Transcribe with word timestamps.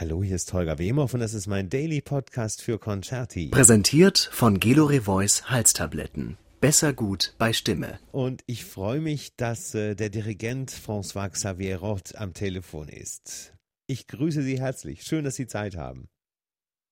Hallo, 0.00 0.22
hier 0.22 0.36
ist 0.36 0.52
Holger 0.52 0.78
Wemhoff 0.78 1.14
und 1.14 1.18
das 1.18 1.34
ist 1.34 1.48
mein 1.48 1.70
Daily 1.70 2.00
Podcast 2.00 2.62
für 2.62 2.78
Concerti. 2.78 3.48
Präsentiert 3.50 4.30
von 4.32 4.60
Gelore 4.60 5.00
Voice 5.00 5.50
Halstabletten. 5.50 6.38
Besser 6.60 6.92
gut 6.92 7.34
bei 7.36 7.52
Stimme. 7.52 7.98
Und 8.12 8.44
ich 8.46 8.64
freue 8.64 9.00
mich, 9.00 9.34
dass 9.34 9.74
äh, 9.74 9.96
der 9.96 10.08
Dirigent 10.08 10.70
François 10.70 11.28
Xavier 11.28 11.78
Roth 11.78 12.14
am 12.14 12.32
Telefon 12.32 12.86
ist. 12.88 13.58
Ich 13.88 14.06
grüße 14.06 14.42
Sie 14.42 14.60
herzlich. 14.60 15.02
Schön, 15.02 15.24
dass 15.24 15.34
Sie 15.34 15.48
Zeit 15.48 15.76
haben. 15.76 16.08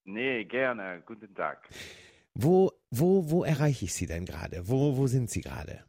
Nee, 0.04 0.44
gerne. 0.44 1.00
Guten 1.06 1.32
Tag. 1.32 1.68
Wo, 2.34 2.72
wo, 2.90 3.30
wo 3.30 3.44
erreiche 3.44 3.84
ich 3.84 3.94
Sie 3.94 4.06
denn 4.06 4.24
gerade? 4.24 4.68
Wo, 4.68 4.96
wo 4.96 5.06
sind 5.06 5.30
Sie 5.30 5.42
gerade? 5.42 5.84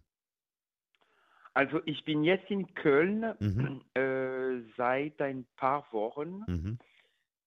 Also 1.56 1.82
ich 1.86 2.06
bin 2.06 2.24
jetzt 2.24 2.52
in 2.52 2.72
Köln 2.76 3.34
mhm. 3.40 3.82
äh, 3.96 4.62
seit 4.78 5.20
ein 5.20 5.48
paar 5.56 5.88
Wochen 5.92 6.44
mhm. 6.46 6.78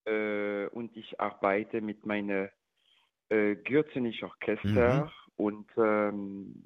Äh, 0.05 0.67
und 0.67 0.95
ich 0.95 1.19
arbeite 1.19 1.81
mit 1.81 2.05
meinem 2.05 2.49
äh, 3.29 3.55
Gürzenich 3.55 4.23
Orchester 4.23 5.05
mhm. 5.05 5.11
und 5.37 5.67
ähm, 5.77 6.63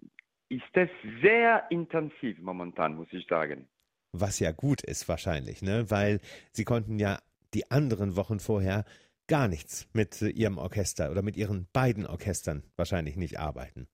ist 0.50 0.64
es 0.74 0.90
sehr 1.22 1.66
intensiv 1.70 2.40
momentan, 2.40 2.96
muss 2.96 3.08
ich 3.12 3.26
sagen. 3.28 3.68
Was 4.14 4.40
ja 4.40 4.52
gut 4.52 4.82
ist 4.84 5.10
wahrscheinlich, 5.10 5.62
ne? 5.62 5.86
Weil 5.90 6.20
Sie 6.52 6.64
konnten 6.64 7.00
ja 7.00 7.20
die 7.54 7.70
anderen 7.72 8.16
Wochen 8.16 8.40
vorher 8.40 8.86
gar 9.28 9.48
nichts 9.48 9.90
mit 9.94 10.22
Ihrem 10.22 10.58
Orchester 10.58 11.12
oder 11.12 11.22
mit 11.22 11.36
Ihren 11.36 11.68
beiden 11.74 12.06
Orchestern 12.06 12.64
wahrscheinlich 12.76 13.18
nicht 13.18 13.40
arbeiten. 13.40 13.88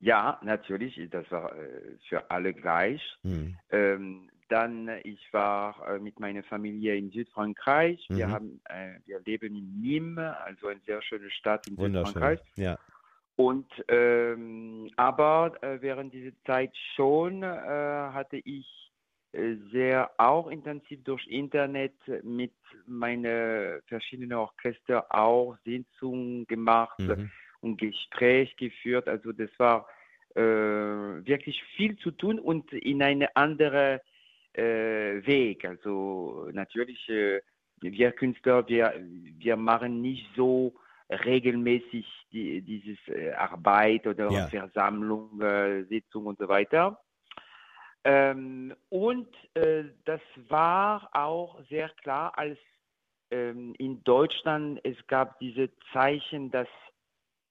Ja, 0.00 0.40
natürlich, 0.42 1.00
das 1.10 1.30
war 1.30 1.56
äh, 1.56 1.96
für 2.08 2.30
alle 2.30 2.52
gleich. 2.52 3.00
Mhm. 3.22 3.56
Ähm, 3.70 4.30
dann, 4.52 4.90
ich 5.02 5.32
war 5.32 5.74
äh, 5.88 5.98
mit 5.98 6.20
meiner 6.20 6.42
Familie 6.42 6.94
in 6.94 7.10
Südfrankreich. 7.10 8.06
Mhm. 8.10 8.16
Wir, 8.16 8.30
haben, 8.30 8.60
äh, 8.68 8.98
wir 9.06 9.20
leben 9.20 9.56
in 9.56 9.80
Nîmes, 9.80 10.36
also 10.44 10.68
eine 10.68 10.80
sehr 10.86 11.00
schöne 11.00 11.30
Stadt 11.30 11.66
in 11.68 11.76
Südfrankreich. 11.76 12.38
Ja. 12.56 12.78
Und 13.36 13.66
ähm, 13.88 14.90
aber 14.96 15.54
äh, 15.62 15.80
während 15.80 16.12
dieser 16.12 16.32
Zeit 16.44 16.76
schon 16.94 17.42
äh, 17.42 17.46
hatte 17.46 18.36
ich 18.44 18.92
äh, 19.32 19.54
sehr 19.72 20.10
auch 20.18 20.48
intensiv 20.48 21.02
durch 21.02 21.26
Internet 21.28 21.94
mit 22.22 22.52
meinen 22.86 23.80
verschiedenen 23.86 24.34
Orchester 24.34 25.06
auch 25.08 25.56
Sitzungen 25.64 26.46
gemacht 26.46 26.98
mhm. 26.98 27.30
und 27.62 27.80
Gespräch 27.80 28.54
geführt. 28.56 29.08
Also 29.08 29.32
das 29.32 29.50
war 29.56 29.88
äh, 30.34 30.42
wirklich 30.42 31.62
viel 31.76 31.96
zu 31.96 32.10
tun 32.10 32.38
und 32.38 32.70
in 32.74 33.02
eine 33.02 33.34
andere 33.34 34.02
äh, 34.54 35.26
Weg. 35.26 35.64
Also 35.64 36.48
natürlich, 36.52 37.08
äh, 37.08 37.40
wir 37.80 38.12
Künstler, 38.12 38.66
wir, 38.68 38.94
wir 39.38 39.56
machen 39.56 40.00
nicht 40.00 40.26
so 40.36 40.74
regelmäßig 41.10 42.06
die, 42.32 42.62
dieses 42.62 42.98
äh, 43.08 43.32
Arbeit 43.32 44.06
oder 44.06 44.30
ja. 44.30 44.46
Versammlung, 44.48 45.40
äh, 45.40 45.84
Sitzung 45.84 46.26
und 46.26 46.38
so 46.38 46.48
weiter. 46.48 47.00
Ähm, 48.04 48.74
und 48.88 49.28
äh, 49.54 49.84
das 50.04 50.20
war 50.48 51.08
auch 51.12 51.60
sehr 51.68 51.88
klar, 52.02 52.36
als 52.36 52.58
ähm, 53.30 53.74
in 53.78 54.02
Deutschland 54.04 54.80
es 54.82 54.96
gab 55.06 55.38
diese 55.38 55.70
Zeichen, 55.92 56.50
dass 56.50 56.68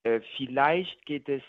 äh, 0.04 0.20
vielleicht 0.36 1.06
geht 1.06 1.30
es 1.30 1.44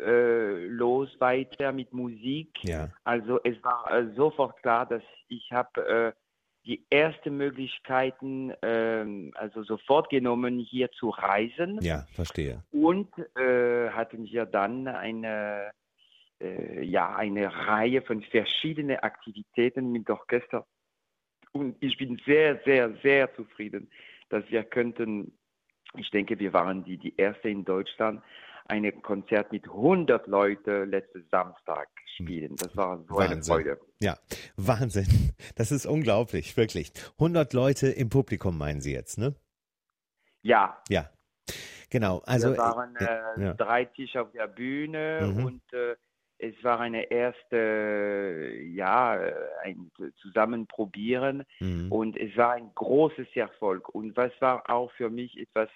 äh, 0.00 0.66
los 0.66 1.08
weiter 1.18 1.72
mit 1.72 1.92
Musik. 1.92 2.50
Ja. 2.62 2.90
Also 3.04 3.40
es 3.44 3.62
war 3.62 3.90
äh, 3.90 4.14
sofort 4.14 4.60
klar, 4.62 4.86
dass 4.86 5.02
ich 5.28 5.50
habe 5.52 5.86
äh, 5.86 6.12
die 6.66 6.84
ersten 6.90 7.36
Möglichkeiten 7.36 8.52
ähm, 8.62 9.32
also 9.34 9.62
sofort 9.62 10.10
genommen, 10.10 10.58
hier 10.58 10.90
zu 10.92 11.08
reisen. 11.08 11.78
Ja, 11.80 12.04
verstehe. 12.12 12.62
Und 12.70 13.08
äh, 13.36 13.90
hatten 13.90 14.24
wir 14.24 14.46
dann 14.46 14.86
eine 14.86 15.72
ja, 16.82 17.16
eine 17.16 17.52
Reihe 17.66 18.00
von 18.00 18.22
verschiedenen 18.22 18.98
Aktivitäten 18.98 19.90
mit 19.90 20.08
Orchester. 20.08 20.64
Und 21.52 21.76
ich 21.80 21.96
bin 21.96 22.20
sehr, 22.24 22.60
sehr, 22.64 22.94
sehr 23.02 23.34
zufrieden, 23.34 23.90
dass 24.28 24.44
wir 24.48 24.62
könnten, 24.64 25.32
ich 25.96 26.10
denke, 26.10 26.38
wir 26.38 26.52
waren 26.52 26.84
die, 26.84 26.96
die 26.96 27.16
erste 27.16 27.48
in 27.48 27.64
Deutschland, 27.64 28.22
ein 28.68 29.02
Konzert 29.02 29.50
mit 29.50 29.64
100 29.64 30.26
Leuten 30.26 30.90
letzten 30.90 31.26
Samstag 31.30 31.88
spielen. 32.16 32.54
Das 32.56 32.76
war 32.76 32.98
so 32.98 33.16
Wahnsinn. 33.16 33.32
eine 33.32 33.42
Freude. 33.42 33.80
Ja, 34.00 34.16
Wahnsinn. 34.56 35.32
Das 35.56 35.72
ist 35.72 35.86
unglaublich, 35.86 36.56
wirklich. 36.56 36.92
100 37.18 37.52
Leute 37.52 37.88
im 37.88 38.10
Publikum 38.10 38.58
meinen 38.58 38.80
Sie 38.80 38.92
jetzt, 38.92 39.18
ne? 39.18 39.34
Ja. 40.42 40.82
Ja. 40.88 41.10
Genau, 41.90 42.20
also. 42.26 42.50
Wir 42.50 42.58
waren 42.58 42.96
äh, 42.96 43.42
ja. 43.42 43.54
drei 43.54 43.86
Tische 43.86 44.20
auf 44.20 44.30
der 44.32 44.46
Bühne 44.46 45.32
mhm. 45.32 45.44
und 45.44 45.72
äh, 45.72 45.96
es 46.38 46.54
war 46.62 46.78
eine 46.78 47.10
erste, 47.10 48.52
ja, 48.70 49.18
ein 49.64 49.90
Zusammenprobieren 50.20 51.44
mhm. 51.58 51.90
und 51.90 52.16
es 52.16 52.36
war 52.36 52.52
ein 52.52 52.70
großes 52.74 53.26
Erfolg. 53.34 53.88
Und 53.88 54.16
was 54.16 54.30
war 54.40 54.70
auch 54.70 54.92
für 54.92 55.10
mich 55.10 55.36
etwas, 55.36 55.68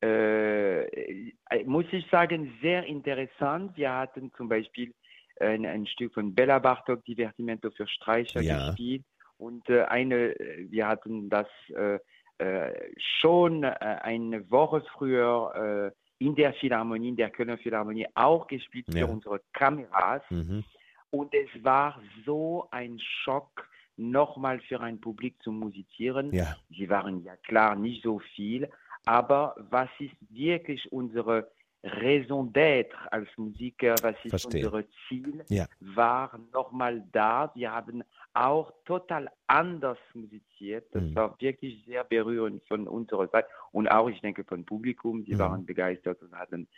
äh, 0.00 1.64
muss 1.64 1.86
ich 1.92 2.06
sagen, 2.10 2.52
sehr 2.62 2.84
interessant. 2.84 3.76
Wir 3.76 3.92
hatten 3.92 4.32
zum 4.36 4.48
Beispiel 4.48 4.92
ein, 5.40 5.66
ein 5.66 5.86
Stück 5.86 6.14
von 6.14 6.34
Bella 6.34 6.58
Bartok, 6.58 7.04
Divertimento 7.04 7.70
für 7.70 7.86
Streicher 7.86 8.40
ja. 8.40 8.68
gespielt. 8.68 9.04
Und 9.38 9.68
äh, 9.68 9.82
eine, 9.84 10.34
wir 10.68 10.86
hatten 10.86 11.28
das 11.28 11.46
äh, 11.74 11.98
äh 12.38 12.90
schon 13.20 13.62
äh, 13.62 13.68
eine 14.02 14.50
Woche 14.50 14.82
früher 14.92 15.92
äh, 15.94 16.24
in 16.24 16.34
der 16.34 16.52
Philharmonie, 16.54 17.10
in 17.10 17.16
der 17.16 17.30
Kölner 17.30 17.58
Philharmonie 17.58 18.06
auch 18.14 18.46
gespielt 18.46 18.86
ja. 18.88 19.06
für 19.06 19.12
unsere 19.12 19.40
Kameras. 19.52 20.22
Mhm. 20.30 20.64
Und 21.10 21.32
es 21.34 21.64
war 21.64 22.00
so 22.26 22.66
ein 22.70 22.98
Schock, 22.98 23.68
nochmal 23.96 24.60
für 24.60 24.80
ein 24.80 25.00
Publikum 25.00 25.40
zu 25.42 25.52
musizieren. 25.52 26.32
Ja. 26.32 26.56
Sie 26.70 26.88
waren 26.88 27.22
ja 27.24 27.36
klar 27.36 27.74
nicht 27.74 28.02
so 28.02 28.20
viel, 28.20 28.68
aber 29.08 29.54
was 29.70 29.88
ist 30.00 30.14
wirklich 30.28 30.92
unsere 30.92 31.50
Raison 31.82 32.52
d'être 32.52 32.94
als 33.10 33.26
Musiker, 33.38 33.94
was 34.02 34.16
ist 34.22 34.30
Verstehe. 34.30 34.66
unser 34.66 34.84
Ziel, 35.08 35.44
ja. 35.48 35.66
war 35.80 36.38
nochmal 36.52 37.02
da. 37.10 37.50
Wir 37.54 37.72
haben 37.72 38.04
auch 38.34 38.70
total 38.84 39.30
anders 39.46 39.96
musiziert. 40.12 40.88
Das 40.92 41.02
mhm. 41.02 41.14
war 41.14 41.40
wirklich 41.40 41.82
sehr 41.86 42.04
berührend 42.04 42.62
von 42.68 42.86
unserer 42.86 43.28
Seite 43.28 43.48
und 43.72 43.88
auch, 43.88 44.10
ich 44.10 44.20
denke, 44.20 44.44
vom 44.44 44.66
Publikum. 44.66 45.24
Die 45.24 45.34
mhm. 45.34 45.38
waren 45.38 45.64
begeistert 45.64 46.20
und 46.20 46.34
hatten 46.34 46.68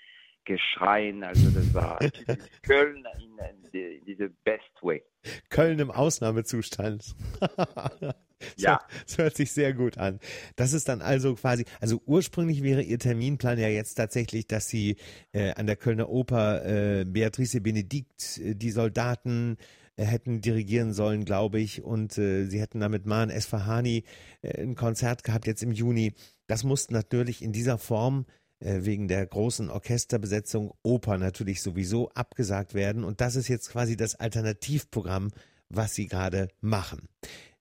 geschreien. 0.45 1.25
Also 1.25 1.51
das 1.51 1.75
war 1.75 1.99
Köln 2.63 3.05
in, 3.19 3.39
in, 3.73 3.99
in 3.99 4.05
diese 4.05 4.29
best 4.45 4.83
way. 4.83 5.03
Köln 5.49 5.81
im 5.81 5.91
Ausnahmezustand. 5.91 7.17
ja. 8.57 8.81
Das 9.07 9.19
hört 9.19 9.37
sich 9.37 9.53
sehr 9.53 9.73
gut 9.73 9.99
an. 9.99 10.21
Das 10.57 10.73
ist 10.73 10.89
dann 10.89 11.03
also 11.03 11.35
quasi, 11.35 11.65
also 11.81 12.01
ursprünglich 12.07 12.63
wäre 12.63 12.83
Ihr 12.83 12.99
Terminplan 12.99 13.59
ja 13.59 13.69
jetzt 13.69 13.95
tatsächlich, 13.95 14.47
dass 14.47 14.69
Sie 14.69 14.97
äh, 15.33 15.53
an 15.53 15.67
der 15.67 15.77
Kölner 15.77 16.09
Oper 16.09 16.65
äh, 16.65 17.05
Beatrice 17.05 17.61
Benedikt, 17.61 18.39
äh, 18.39 18.55
die 18.55 18.71
Soldaten, 18.71 19.57
äh, 20.01 20.05
hätten 20.05 20.41
dirigieren 20.41 20.93
sollen, 20.93 21.25
glaube 21.25 21.61
ich, 21.61 21.83
und 21.83 22.17
äh, 22.17 22.47
sie 22.47 22.61
hätten 22.61 22.81
damit 22.81 23.07
Mahn 23.07 23.29
Esfahani 23.29 24.05
äh, 24.43 24.63
ein 24.63 24.75
Konzert 24.75 25.25
gehabt 25.25 25.47
jetzt 25.47 25.63
im 25.63 25.73
Juni. 25.73 26.15
Das 26.47 26.65
musste 26.65 26.95
natürlich 26.95 27.43
in 27.43 27.53
dieser 27.53 27.79
Form 27.79 28.27
wegen 28.63 29.09
der 29.09 29.25
großen 29.25 29.71
Orchesterbesetzung 29.71 30.75
Oper 30.83 31.17
natürlich 31.17 31.63
sowieso 31.63 32.11
abgesagt 32.11 32.75
werden. 32.75 33.05
Und 33.05 33.23
das 33.23 33.35
ist 33.35 33.49
jetzt 33.49 33.71
quasi 33.71 33.97
das 33.97 34.17
Alternativprogramm, 34.17 35.31
was 35.71 35.95
Sie 35.95 36.09
gerade 36.09 36.49
machen. 36.61 37.09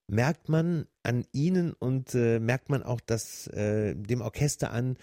Merkt 0.09 0.49
man 0.49 0.87
an 1.03 1.23
Ihnen 1.33 1.73
und 1.73 2.15
äh, 2.15 2.39
merkt 2.39 2.69
man 2.69 2.81
auch 2.81 2.99
das, 2.99 3.47
äh, 3.47 3.93
dem 3.95 4.21
Orchester 4.21 4.71
an, 4.71 4.97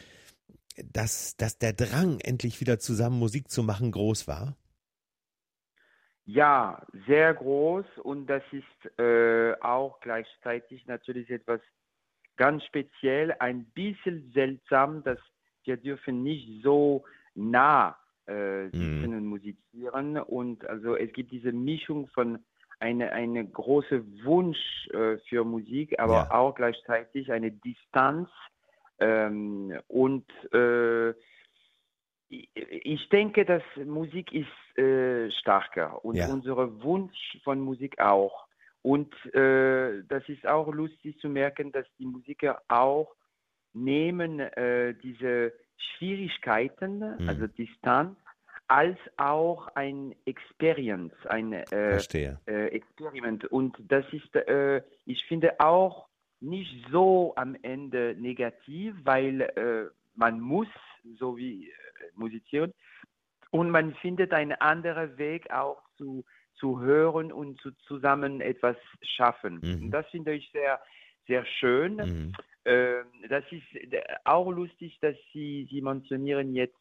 dass, 0.93 1.37
dass 1.37 1.59
der 1.59 1.73
Drang, 1.73 2.19
endlich 2.21 2.61
wieder 2.61 2.79
zusammen 2.79 3.19
Musik 3.19 3.49
zu 3.49 3.63
machen, 3.63 3.93
groß 3.93 4.27
war? 4.27 4.57
Ja, 6.25 6.85
sehr 7.07 7.35
groß 7.35 7.87
und 8.03 8.27
das 8.27 8.43
ist 8.51 8.99
äh, 8.99 9.55
auch 9.61 10.01
gleichzeitig 10.01 10.85
natürlich 10.87 11.31
etwas 11.31 11.61
ganz 12.37 12.65
speziell, 12.65 13.33
ein 13.39 13.67
bisschen 13.67 14.33
seltsam, 14.35 15.05
dass 15.05 15.19
wir 15.65 15.77
dürfen 15.77 16.25
nicht 16.25 16.65
so 16.65 17.05
nah 17.37 17.97
äh, 18.27 18.65
sitzen 18.65 19.11
mhm. 19.11 19.17
und 19.17 19.27
musizieren. 19.27 20.19
Und 20.19 20.67
also 20.67 20.97
es 20.97 21.13
gibt 21.13 21.31
diese 21.31 21.53
Mischung 21.53 22.09
von 22.09 22.41
eine, 22.79 23.13
eine 23.13 23.47
große 23.47 24.05
Wunsch 24.25 24.89
äh, 24.93 25.19
für 25.29 25.45
Musik, 25.45 25.99
aber 25.99 26.29
ja. 26.29 26.31
auch 26.31 26.55
gleichzeitig 26.55 27.33
eine 27.33 27.51
Distanz. 27.51 28.29
Ähm, 28.99 29.79
und 29.89 30.27
äh, 30.53 31.11
ich 32.29 33.09
denke, 33.11 33.45
dass 33.45 33.63
Musik 33.85 34.33
ist 34.33 34.79
äh, 34.79 35.31
stärker 35.31 36.05
und 36.05 36.17
ja. 36.17 36.29
unser 36.29 36.83
Wunsch 36.83 37.39
von 37.45 37.61
Musik 37.61 38.01
auch. 38.01 38.47
Und 38.83 39.13
äh, 39.35 40.03
das 40.09 40.29
ist 40.29 40.47
auch 40.47 40.73
lustig 40.73 41.19
zu 41.19 41.29
merken, 41.29 41.73
dass 41.73 41.87
die 41.99 42.07
Musiker 42.07 42.63
auch 42.69 43.15
nehmen 43.73 44.41
äh, 44.41 44.95
diese 44.95 45.53
Schwierigkeiten, 45.77 46.99
mhm. 46.99 47.29
also 47.29 47.47
Distanz, 47.47 48.17
als 48.69 48.99
auch 49.17 49.69
ein 49.75 50.15
Experience, 50.25 51.15
ein 51.29 51.53
äh, 51.53 51.99
äh, 52.47 52.67
Experiment. 52.69 53.45
Und 53.47 53.77
das 53.89 54.05
ist, 54.13 54.35
äh, 54.35 54.83
ich 55.05 55.25
finde 55.27 55.61
auch 55.61 56.09
nicht 56.41 56.87
so 56.91 57.33
am 57.37 57.57
Ende 57.63 58.17
negativ, 58.19 58.95
weil 59.05 59.41
äh, 59.41 59.91
man 60.15 60.41
muss, 60.41 60.69
so 61.19 61.37
wie 61.37 61.69
äh, 61.69 61.73
musizieren, 62.15 62.73
und 63.51 63.71
man 63.71 63.95
findet 63.95 64.33
einen 64.33 64.53
anderen 64.53 65.17
Weg 65.17 65.51
auch 65.51 65.81
zu, 65.97 66.25
zu 66.57 66.81
hören 66.81 67.33
und 67.33 67.61
zu 67.61 67.71
zusammen 67.87 68.41
etwas 68.41 68.77
schaffen. 69.03 69.61
Mhm. 69.63 69.85
Und 69.85 69.91
das 69.93 70.07
finde 70.09 70.35
ich 70.35 70.51
sehr, 70.53 70.81
sehr 71.27 71.47
schön. 71.47 71.97
Mhm. 71.97 72.33
Äh, 72.65 73.05
das 73.29 73.45
ist 73.51 73.65
auch 74.25 74.51
lustig, 74.51 74.99
dass 75.01 75.15
Sie, 75.33 75.69
Sie 75.71 75.81
mentionieren 75.81 76.55
jetzt 76.55 76.77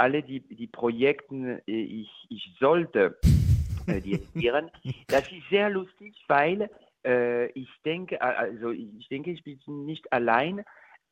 alle 0.00 0.22
die, 0.22 0.40
die 0.40 0.66
Projekte, 0.66 1.62
äh, 1.66 1.72
ich, 1.72 2.10
ich 2.30 2.56
sollte 2.58 3.18
äh, 3.86 4.00
dirigieren. 4.00 4.70
Das 5.08 5.30
ist 5.30 5.48
sehr 5.50 5.68
lustig, 5.70 6.16
weil 6.26 6.70
äh, 7.04 7.46
ich 7.52 7.68
denke, 7.84 8.20
also 8.20 8.70
ich 8.70 9.08
denke, 9.08 9.30
ich 9.30 9.44
bin 9.44 9.84
nicht 9.84 10.10
allein. 10.12 10.64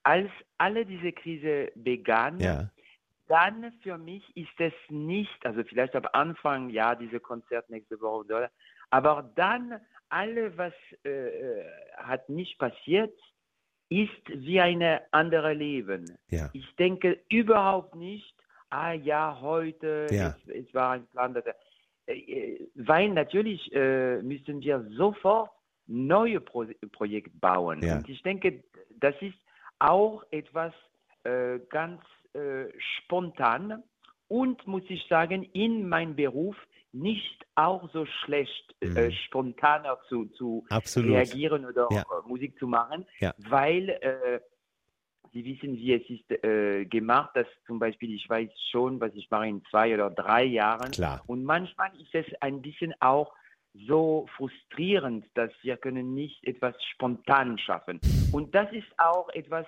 Als 0.04 0.30
alle 0.56 0.86
diese 0.86 1.12
Krise 1.12 1.70
begann, 1.74 2.40
ja. 2.40 2.70
dann 3.26 3.72
für 3.82 3.98
mich 3.98 4.24
ist 4.36 4.58
es 4.58 4.72
nicht, 4.88 5.44
also 5.44 5.62
vielleicht 5.64 5.94
am 5.94 6.06
Anfang, 6.12 6.70
ja, 6.70 6.94
diese 6.94 7.20
Konzert 7.20 7.68
nächste 7.68 8.00
Woche, 8.00 8.50
aber 8.90 9.30
dann 9.34 9.80
alle, 10.08 10.56
was 10.56 10.72
äh, 11.02 11.64
hat 11.96 12.28
nicht 12.30 12.58
passiert, 12.58 13.12
ist 13.90 14.28
wie 14.28 14.60
ein 14.60 14.82
anderes 15.10 15.56
Leben. 15.56 16.16
Ja. 16.30 16.48
Ich 16.54 16.74
denke 16.76 17.20
überhaupt 17.28 17.94
nicht, 17.94 18.37
ah 18.70 18.92
ja, 18.92 19.38
heute, 19.40 20.06
ja. 20.10 20.36
Es, 20.46 20.66
es, 20.66 20.74
war 20.74 20.92
ein 20.92 21.06
Plan. 21.08 21.34
Äh, 22.06 22.12
äh, 22.12 22.68
weil 22.74 23.10
natürlich 23.10 23.72
äh, 23.72 24.22
müssen 24.22 24.60
wir 24.60 24.86
sofort 24.96 25.50
neue 25.86 26.40
Pro 26.40 26.66
Projekte 26.92 27.30
bauen. 27.40 27.82
Ja. 27.82 27.96
Und 27.96 28.08
ich 28.08 28.22
denke, 28.22 28.62
das 29.00 29.14
ist 29.20 29.38
auch 29.78 30.22
etwas 30.30 30.72
äh, 31.24 31.58
ganz 31.70 32.02
äh, 32.34 32.66
spontan 32.78 33.82
und, 34.28 34.66
muss 34.66 34.82
ich 34.88 35.06
sagen, 35.08 35.44
in 35.52 35.88
meinem 35.88 36.14
Beruf 36.14 36.56
nicht 36.92 37.46
auch 37.54 37.90
so 37.92 38.06
schlecht, 38.06 38.74
äh, 38.80 38.86
mhm. 38.86 38.96
äh, 38.96 39.12
spontaner 39.12 39.98
zu, 40.08 40.26
zu 40.26 40.64
reagieren 40.96 41.64
oder 41.64 41.88
ja. 41.90 42.04
Musik 42.26 42.58
zu 42.58 42.66
machen, 42.66 43.06
ja. 43.18 43.34
weil 43.38 43.88
äh, 43.88 44.40
Sie 45.32 45.44
wissen, 45.44 45.76
wie 45.76 45.94
es 45.94 46.08
ist 46.08 46.44
äh, 46.44 46.84
gemacht, 46.84 47.30
dass 47.34 47.46
zum 47.66 47.78
Beispiel 47.78 48.14
ich 48.14 48.28
weiß 48.28 48.50
schon, 48.70 49.00
was 49.00 49.14
ich 49.14 49.30
mache 49.30 49.48
in 49.48 49.64
zwei 49.70 49.94
oder 49.94 50.10
drei 50.10 50.44
Jahren. 50.44 50.90
Klar. 50.92 51.22
Und 51.26 51.44
manchmal 51.44 51.90
ist 52.00 52.14
es 52.14 52.26
ein 52.40 52.62
bisschen 52.62 52.94
auch 53.00 53.32
so 53.86 54.26
frustrierend, 54.36 55.26
dass 55.34 55.50
wir 55.62 55.76
können 55.76 56.14
nicht 56.14 56.44
etwas 56.44 56.74
spontan 56.94 57.58
schaffen. 57.58 58.00
Und 58.32 58.54
das 58.54 58.72
ist 58.72 58.88
auch 58.98 59.28
etwas, 59.30 59.66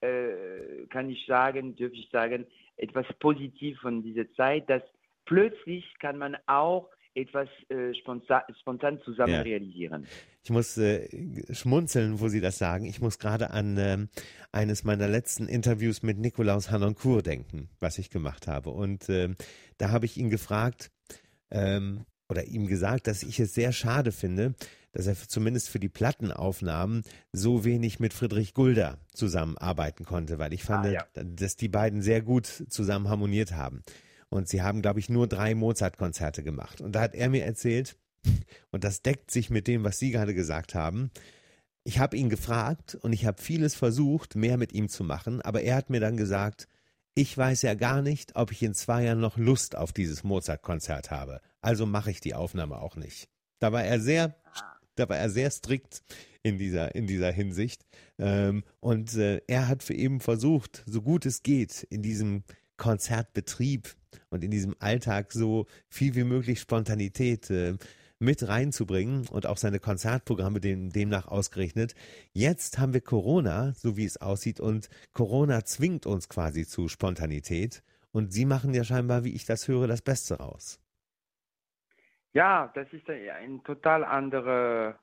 äh, 0.00 0.86
kann 0.88 1.10
ich 1.10 1.24
sagen, 1.26 1.76
dürfte 1.76 1.98
ich 1.98 2.08
sagen, 2.10 2.46
etwas 2.76 3.06
positiv 3.20 3.78
von 3.80 4.02
dieser 4.02 4.30
Zeit, 4.32 4.68
dass 4.68 4.82
plötzlich 5.24 5.84
kann 5.98 6.18
man 6.18 6.36
auch 6.46 6.88
etwas 7.14 7.48
äh, 7.68 7.94
spontan, 7.94 8.42
spontan, 8.60 9.00
zusammen 9.04 9.34
ja. 9.34 9.42
realisieren. 9.42 10.06
Ich 10.44 10.50
muss 10.50 10.76
äh, 10.78 11.08
schmunzeln, 11.54 12.20
wo 12.20 12.28
Sie 12.28 12.40
das 12.40 12.58
sagen. 12.58 12.86
Ich 12.86 13.00
muss 13.00 13.18
gerade 13.18 13.50
an 13.50 13.76
äh, 13.76 14.06
eines 14.50 14.84
meiner 14.84 15.08
letzten 15.08 15.46
Interviews 15.46 16.02
mit 16.02 16.18
Nikolaus 16.18 16.70
Hanoncourt 16.70 17.26
denken, 17.26 17.68
was 17.80 17.98
ich 17.98 18.10
gemacht 18.10 18.46
habe. 18.46 18.70
Und 18.70 19.08
ähm, 19.08 19.36
da 19.78 19.90
habe 19.90 20.06
ich 20.06 20.16
ihn 20.16 20.30
gefragt 20.30 20.90
ähm, 21.50 22.04
oder 22.28 22.44
ihm 22.44 22.66
gesagt, 22.66 23.06
dass 23.06 23.22
ich 23.22 23.38
es 23.40 23.54
sehr 23.54 23.72
schade 23.72 24.10
finde, 24.10 24.54
dass 24.92 25.06
er 25.06 25.16
zumindest 25.16 25.70
für 25.70 25.78
die 25.78 25.88
Plattenaufnahmen 25.88 27.02
so 27.32 27.64
wenig 27.64 27.98
mit 27.98 28.12
Friedrich 28.12 28.54
Gulder 28.54 28.98
zusammenarbeiten 29.12 30.04
konnte, 30.04 30.38
weil 30.38 30.52
ich 30.52 30.62
fand, 30.62 30.86
ah, 30.86 30.90
ja. 30.90 31.06
dass 31.14 31.56
die 31.56 31.68
beiden 31.68 32.02
sehr 32.02 32.22
gut 32.22 32.46
zusammen 32.46 33.08
harmoniert 33.08 33.52
haben. 33.52 33.82
Und 34.32 34.48
sie 34.48 34.62
haben, 34.62 34.80
glaube 34.80 34.98
ich, 34.98 35.10
nur 35.10 35.26
drei 35.26 35.54
Mozart-Konzerte 35.54 36.42
gemacht. 36.42 36.80
Und 36.80 36.92
da 36.92 37.02
hat 37.02 37.14
er 37.14 37.28
mir 37.28 37.44
erzählt, 37.44 37.96
und 38.70 38.82
das 38.82 39.02
deckt 39.02 39.30
sich 39.30 39.50
mit 39.50 39.68
dem, 39.68 39.84
was 39.84 39.98
Sie 39.98 40.10
gerade 40.10 40.32
gesagt 40.32 40.74
haben, 40.74 41.10
ich 41.84 41.98
habe 41.98 42.16
ihn 42.16 42.30
gefragt 42.30 42.94
und 42.94 43.12
ich 43.12 43.26
habe 43.26 43.42
vieles 43.42 43.74
versucht, 43.74 44.34
mehr 44.34 44.56
mit 44.56 44.72
ihm 44.72 44.88
zu 44.88 45.04
machen, 45.04 45.42
aber 45.42 45.60
er 45.60 45.76
hat 45.76 45.90
mir 45.90 46.00
dann 46.00 46.16
gesagt, 46.16 46.66
ich 47.14 47.36
weiß 47.36 47.60
ja 47.60 47.74
gar 47.74 48.00
nicht, 48.00 48.34
ob 48.34 48.52
ich 48.52 48.62
in 48.62 48.72
zwei 48.72 49.04
Jahren 49.04 49.20
noch 49.20 49.36
Lust 49.36 49.76
auf 49.76 49.92
dieses 49.92 50.24
Mozart-Konzert 50.24 51.10
habe. 51.10 51.42
Also 51.60 51.84
mache 51.84 52.10
ich 52.10 52.20
die 52.20 52.34
Aufnahme 52.34 52.80
auch 52.80 52.96
nicht. 52.96 53.28
Da 53.58 53.70
war 53.72 53.84
er 53.84 54.00
sehr, 54.00 54.34
da 54.94 55.10
war 55.10 55.18
er 55.18 55.28
sehr 55.28 55.50
strikt 55.50 56.02
in 56.42 56.56
dieser, 56.56 56.94
in 56.94 57.06
dieser 57.06 57.30
Hinsicht. 57.30 57.84
Ähm, 58.18 58.64
und 58.80 59.14
äh, 59.14 59.42
er 59.46 59.68
hat 59.68 59.82
für 59.82 59.94
eben 59.94 60.20
versucht, 60.20 60.84
so 60.86 61.02
gut 61.02 61.26
es 61.26 61.42
geht, 61.42 61.82
in 61.90 62.00
diesem 62.00 62.44
Konzertbetrieb 62.76 63.94
und 64.30 64.44
in 64.44 64.50
diesem 64.50 64.74
Alltag 64.78 65.32
so 65.32 65.66
viel 65.88 66.14
wie 66.14 66.24
möglich 66.24 66.60
Spontanität 66.60 67.50
äh, 67.50 67.76
mit 68.18 68.46
reinzubringen 68.48 69.26
und 69.28 69.46
auch 69.46 69.56
seine 69.56 69.80
Konzertprogramme 69.80 70.60
dem, 70.60 70.90
demnach 70.90 71.26
ausgerechnet. 71.26 71.94
Jetzt 72.32 72.78
haben 72.78 72.94
wir 72.94 73.00
Corona, 73.00 73.72
so 73.74 73.96
wie 73.96 74.04
es 74.04 74.16
aussieht, 74.20 74.60
und 74.60 74.88
Corona 75.12 75.64
zwingt 75.64 76.06
uns 76.06 76.28
quasi 76.28 76.64
zu 76.64 76.88
Spontanität. 76.88 77.82
Und 78.12 78.32
Sie 78.32 78.44
machen 78.44 78.74
ja 78.74 78.84
scheinbar, 78.84 79.24
wie 79.24 79.34
ich 79.34 79.44
das 79.44 79.66
höre, 79.68 79.88
das 79.88 80.02
Beste 80.02 80.36
raus. 80.36 80.78
Ja, 82.32 82.70
das 82.74 82.86
ist 82.92 83.08
ein 83.10 83.62
total 83.64 84.04
andere, 84.04 84.98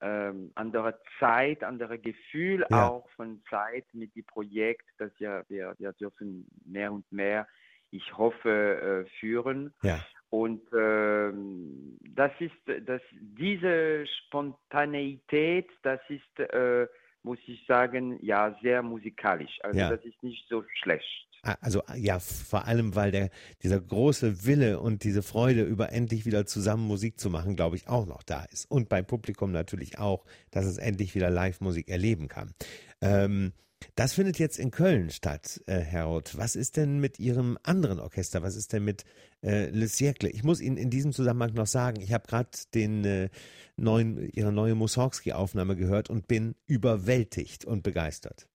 ähm, 0.00 0.52
andere 0.54 1.00
Zeit, 1.18 1.64
andere 1.64 1.98
Gefühl 1.98 2.66
ja. 2.70 2.88
auch 2.88 3.08
von 3.16 3.42
Zeit 3.48 3.86
mit 3.92 4.14
dem 4.14 4.24
Projekt, 4.24 4.86
das 4.98 5.10
ja 5.18 5.42
wir, 5.48 5.74
wir 5.78 5.92
dürfen 5.92 6.46
mehr 6.64 6.92
und 6.92 7.10
mehr 7.10 7.46
ich 7.90 8.16
hoffe, 8.16 9.04
äh, 9.06 9.10
führen. 9.18 9.74
Ja. 9.82 10.04
Und 10.30 10.62
ähm, 10.76 11.98
das 12.00 12.32
ist, 12.40 12.86
das, 12.86 13.00
diese 13.12 14.06
Spontaneität, 14.06 15.68
das 15.82 16.00
ist, 16.08 16.40
äh, 16.40 16.86
muss 17.22 17.38
ich 17.46 17.64
sagen, 17.66 18.18
ja, 18.22 18.56
sehr 18.62 18.82
musikalisch. 18.82 19.58
Also 19.62 19.78
ja. 19.78 19.90
das 19.90 20.04
ist 20.04 20.22
nicht 20.22 20.48
so 20.48 20.64
schlecht. 20.80 21.28
Also 21.60 21.82
ja, 21.96 22.18
vor 22.18 22.66
allem, 22.66 22.94
weil 22.94 23.10
der, 23.10 23.30
dieser 23.62 23.80
große 23.80 24.44
Wille 24.44 24.80
und 24.80 25.04
diese 25.04 25.22
Freude 25.22 25.62
über 25.62 25.92
endlich 25.92 26.26
wieder 26.26 26.46
zusammen 26.46 26.86
Musik 26.86 27.20
zu 27.20 27.30
machen, 27.30 27.56
glaube 27.56 27.76
ich, 27.76 27.88
auch 27.88 28.06
noch 28.06 28.22
da 28.22 28.44
ist. 28.44 28.70
Und 28.70 28.88
beim 28.88 29.06
Publikum 29.06 29.52
natürlich 29.52 29.98
auch, 29.98 30.24
dass 30.50 30.64
es 30.64 30.78
endlich 30.78 31.14
wieder 31.14 31.30
Live-Musik 31.30 31.88
erleben 31.88 32.28
kann. 32.28 32.52
Ähm, 33.00 33.52
das 33.94 34.14
findet 34.14 34.38
jetzt 34.38 34.58
in 34.58 34.70
Köln 34.70 35.10
statt, 35.10 35.62
äh, 35.66 35.78
Herr 35.78 36.04
Roth. 36.04 36.36
Was 36.36 36.56
ist 36.56 36.76
denn 36.76 36.98
mit 36.98 37.18
Ihrem 37.18 37.58
anderen 37.62 38.00
Orchester? 38.00 38.42
Was 38.42 38.56
ist 38.56 38.72
denn 38.72 38.84
mit 38.84 39.04
äh, 39.42 39.70
Le 39.70 39.86
Siècle? 39.86 40.28
Ich 40.28 40.44
muss 40.44 40.60
Ihnen 40.60 40.76
in 40.76 40.90
diesem 40.90 41.12
Zusammenhang 41.12 41.54
noch 41.54 41.66
sagen, 41.66 42.00
ich 42.00 42.12
habe 42.12 42.26
gerade 42.26 42.50
den 42.74 43.04
äh, 43.04 43.28
neuen, 43.76 44.30
Ihre 44.32 44.52
neue 44.52 44.74
Mussorgsky-Aufnahme 44.74 45.76
gehört 45.76 46.10
und 46.10 46.26
bin 46.26 46.56
überwältigt 46.66 47.64
und 47.64 47.82
begeistert. 47.82 48.48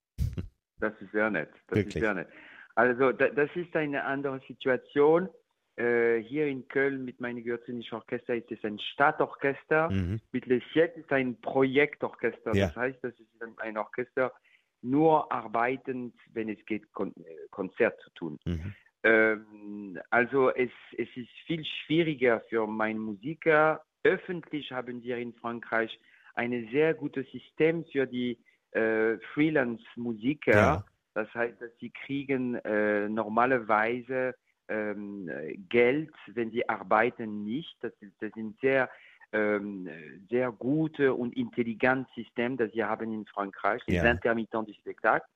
Das 0.80 0.94
ist 1.00 1.12
sehr 1.12 1.30
nett. 1.30 1.50
Das 1.68 1.78
Wirklich? 1.78 1.98
ist 1.98 2.02
sehr 2.02 2.14
nett. 2.16 2.28
Also 2.76 3.12
da, 3.12 3.30
das 3.30 3.50
ist 3.56 3.76
eine 3.76 4.04
andere 4.04 4.40
Situation. 4.48 5.30
Äh, 5.78 6.20
hier 6.20 6.48
in 6.48 6.68
Köln 6.68 7.06
mit 7.06 7.20
meinem 7.20 7.44
Gürzenischen 7.44 7.96
Orchester 7.96 8.36
ist 8.36 8.52
es 8.52 8.64
ein 8.64 8.80
Stadtorchester. 8.80 9.90
Mhm. 9.90 10.20
Mit 10.32 10.46
Le 10.46 10.62
Siècle 10.74 11.00
ist 11.00 11.12
ein 11.12 11.40
Projektorchester. 11.42 12.56
Ja. 12.56 12.68
Das 12.68 12.76
heißt, 12.76 13.00
das 13.02 13.14
ist 13.14 13.30
ein 13.58 13.78
Orchester, 13.78 14.34
nur 14.82 15.32
arbeitend, 15.32 16.16
wenn 16.34 16.50
es 16.50 16.64
geht, 16.66 16.92
Kon 16.94 17.14
Konzert 17.52 18.00
zu 18.02 18.10
tun. 18.12 18.40
Mhm. 18.46 18.74
Ähm, 19.04 20.00
also 20.10 20.50
es, 20.52 20.72
es 20.98 21.08
ist 21.16 21.30
viel 21.46 21.64
schwieriger 21.66 22.42
für 22.50 22.68
meinen 22.68 23.00
Musiker. 23.00 23.84
Öffentlich 24.04 24.72
haben 24.72 25.02
wir 25.04 25.18
in 25.18 25.34
Frankreich 25.34 25.98
ein 26.36 26.70
sehr 26.72 26.94
gutes 26.94 27.30
System 27.32 27.86
für 27.86 28.06
die 28.06 28.38
äh, 28.72 29.18
Freelance-Musiker. 29.34 30.52
Ja. 30.52 30.86
Das 31.14 31.34
heißt, 31.34 31.62
dass 31.62 31.72
sie 31.80 31.90
kriegen 31.90 32.56
äh, 32.56 33.10
normalerweise 33.10 34.36
ähm, 34.68 35.30
Geld, 35.70 36.14
wenn 36.28 36.52
sie 36.52 36.68
arbeiten 36.70 37.44
nicht. 37.44 37.76
Das, 37.82 37.92
das 38.20 38.32
sind 38.34 38.60
sehr 38.62 38.90
ähm, 39.34 39.90
sehr 40.30 40.52
gute 40.52 41.14
und 41.14 41.36
intelligentes 41.36 42.14
System, 42.16 42.58
das 42.58 42.74
wir 42.74 42.90
haben 42.90 43.14
in 43.14 43.26
Frankreich, 43.26 43.82
ja. 43.88 44.04
Intermittents 44.10 44.68
du 44.68 44.74
Spectacle. 44.74 45.28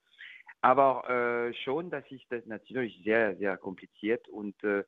Aber 0.62 1.10
äh, 1.10 1.53
schon, 1.53 1.89
das 1.89 2.03
ist 2.10 2.25
das 2.29 2.46
natürlich 2.46 3.01
sehr, 3.03 3.36
sehr 3.38 3.58
kompliziert 3.58 4.27
und 4.29 4.62
äh, 4.63 4.84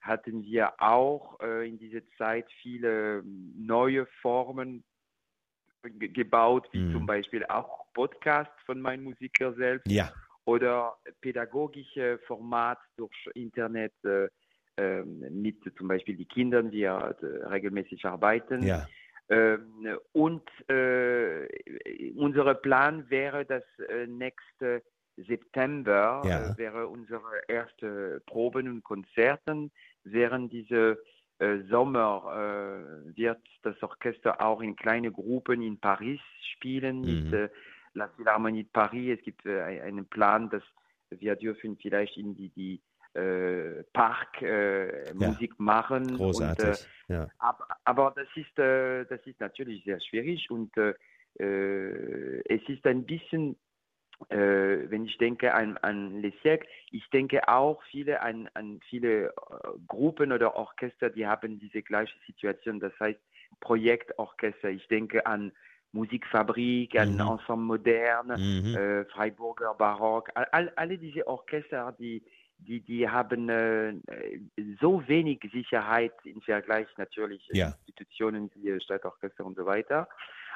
hatten 0.00 0.44
wir 0.44 0.80
auch 0.80 1.40
äh, 1.40 1.68
in 1.68 1.78
dieser 1.78 2.00
Zeit 2.18 2.46
viele 2.60 3.22
neue 3.24 4.06
Formen 4.20 4.84
gebaut, 5.82 6.68
wie 6.72 6.80
mm. 6.80 6.92
zum 6.92 7.06
Beispiel 7.06 7.44
auch 7.46 7.86
Podcasts 7.94 8.54
von 8.66 8.80
meinen 8.80 9.04
Musikern 9.04 9.54
selbst. 9.54 9.90
Ja. 9.90 10.12
Oder 10.44 10.96
pädagogische 11.20 12.18
Format 12.26 12.78
durch 12.96 13.14
Internet 13.34 13.92
äh, 14.04 14.28
äh, 14.76 15.02
mit 15.04 15.58
zum 15.76 15.88
Beispiel 15.88 16.16
die 16.16 16.24
Kindern, 16.24 16.70
die 16.70 16.80
ja 16.80 17.10
äh, 17.10 17.26
regelmäßig 17.46 18.04
arbeiten. 18.04 18.64
Ja. 18.64 18.86
Ähm, 19.28 19.98
und 20.12 20.42
äh, 20.68 21.46
unser 22.16 22.54
Plan 22.54 23.08
wäre, 23.08 23.44
dass 23.44 23.62
äh, 23.88 24.06
nächste 24.06 24.82
September 25.16 26.24
Ja. 26.26 26.52
äh, 26.52 26.56
wäre 26.56 26.88
unsere 26.88 27.42
erste 27.48 28.20
Proben 28.26 28.68
und 28.68 28.82
Konzerten. 28.82 29.70
Während 30.04 30.52
diese 30.52 30.98
äh, 31.38 31.58
Sommer 31.70 32.22
äh, 32.32 33.16
wird 33.16 33.42
das 33.62 33.80
Orchester 33.82 34.40
auch 34.40 34.60
in 34.62 34.74
kleine 34.74 35.12
Gruppen 35.12 35.62
in 35.62 35.78
Paris 35.78 36.20
spielen 36.54 37.00
Mhm. 37.00 37.30
mit 37.30 37.50
La 37.94 38.08
Philharmonie 38.08 38.64
de 38.64 38.72
Paris. 38.72 39.18
Es 39.18 39.24
gibt 39.24 39.44
äh, 39.46 39.60
einen 39.62 40.06
Plan, 40.06 40.50
dass 40.50 40.62
wir 41.10 41.36
dürfen 41.36 41.76
vielleicht 41.76 42.16
in 42.16 42.34
die, 42.34 42.48
die 42.50 42.80
äh, 43.14 43.82
Park 43.92 44.40
äh, 44.40 45.12
Musik 45.14 45.58
machen. 45.58 46.02
Und, 46.02 46.14
äh, 46.14 46.16
Großartig. 46.16 46.86
ja. 47.08 47.28
aber, 47.38 47.66
aber 47.84 48.14
das 48.16 48.28
ist, 48.34 48.58
äh, 48.58 49.04
das 49.04 49.20
ist 49.26 49.38
natürlich 49.40 49.84
sehr 49.84 50.00
schwierig 50.00 50.50
und 50.50 50.74
äh, 50.76 50.94
es 51.38 52.60
ist 52.68 52.86
ein 52.86 53.04
bisschen, 53.04 53.56
wenn 54.28 55.06
ich 55.06 55.16
denke 55.16 55.52
an, 55.54 55.78
an 55.78 56.20
Les 56.20 56.34
Siècles, 56.44 56.68
ich 56.90 57.08
denke 57.10 57.48
auch 57.48 57.82
viele 57.90 58.20
an, 58.20 58.48
an 58.54 58.80
viele 58.88 59.34
Gruppen 59.88 60.30
oder 60.30 60.54
Orchester, 60.54 61.08
die 61.10 61.26
haben 61.26 61.58
diese 61.58 61.82
gleiche 61.82 62.14
Situation, 62.26 62.78
das 62.78 62.92
heißt 63.00 63.18
Projektorchester. 63.60 64.68
Ich 64.68 64.86
denke 64.88 65.24
an 65.26 65.52
Musikfabrik, 65.92 66.98
an 66.98 67.14
Mhm. 67.14 67.20
Ensemble 67.20 67.56
Moderne, 67.56 68.38
Mhm. 68.38 68.74
äh, 68.74 69.04
Freiburger 69.06 69.74
Barock, 69.74 70.30
all, 70.34 70.72
alle 70.76 70.98
diese 70.98 71.26
Orchester, 71.26 71.94
die, 71.98 72.22
die, 72.58 72.80
die 72.80 73.08
haben 73.08 73.48
äh, 73.48 73.94
so 74.80 75.06
wenig 75.06 75.40
Sicherheit 75.52 76.12
im 76.24 76.40
Vergleich 76.40 76.86
natürlich 76.96 77.46
Ja. 77.52 77.74
Institutionen 77.86 78.50
wie 78.54 78.80
Stadtorchester 78.80 79.44
und 79.44 79.56
so 79.56 79.66
weiter. 79.66 80.08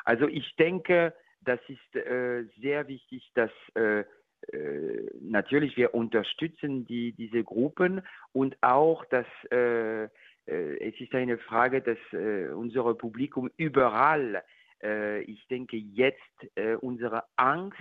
Also 0.04 0.28
ich 0.28 0.54
denke, 0.56 1.12
das 1.42 1.60
ist 1.68 1.96
äh, 1.96 2.44
sehr 2.60 2.88
wichtig, 2.88 3.30
dass 3.34 3.50
äh, 3.74 4.04
äh, 4.52 5.10
natürlich 5.20 5.76
wir 5.76 5.94
unterstützen 5.94 6.86
die, 6.86 7.12
diese 7.12 7.42
Gruppen 7.42 8.02
und 8.32 8.56
auch, 8.62 9.04
dass 9.06 9.26
äh, 9.50 10.04
äh, 10.04 10.08
es 10.46 11.00
ist 11.00 11.14
eine 11.14 11.38
Frage, 11.38 11.80
dass 11.82 11.98
äh, 12.12 12.48
unser 12.48 12.94
Publikum 12.94 13.50
überall, 13.56 14.36
äh, 14.36 14.40
ich 14.82 15.46
denke 15.48 15.76
jetzt, 15.76 16.20
äh, 16.56 16.74
unsere 16.76 17.24
Angst 17.36 17.78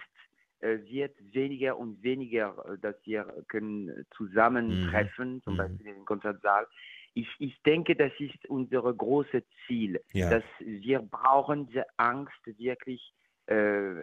äh, 0.59 0.79
wird 0.85 1.15
weniger 1.33 1.77
und 1.77 2.01
weniger, 2.01 2.55
äh, 2.67 2.77
dass 2.79 2.95
wir 3.05 3.25
können 3.47 4.05
zusammentreffen, 4.15 5.41
zum 5.43 5.55
Mhm. 5.55 5.57
Beispiel 5.57 5.87
im 5.87 6.05
Konzertsaal. 6.05 6.67
Ich, 7.13 7.27
ich 7.39 7.61
denke, 7.63 7.95
das 7.95 8.11
ist 8.19 8.45
unser 8.47 8.81
großes 8.93 9.43
Ziel, 9.67 10.01
Ja. 10.13 10.29
dass 10.29 10.43
wir 10.59 10.99
brauchen 10.99 11.67
diese 11.67 11.85
Angst 11.97 12.33
wirklich 12.45 13.13
äh, 13.47 13.93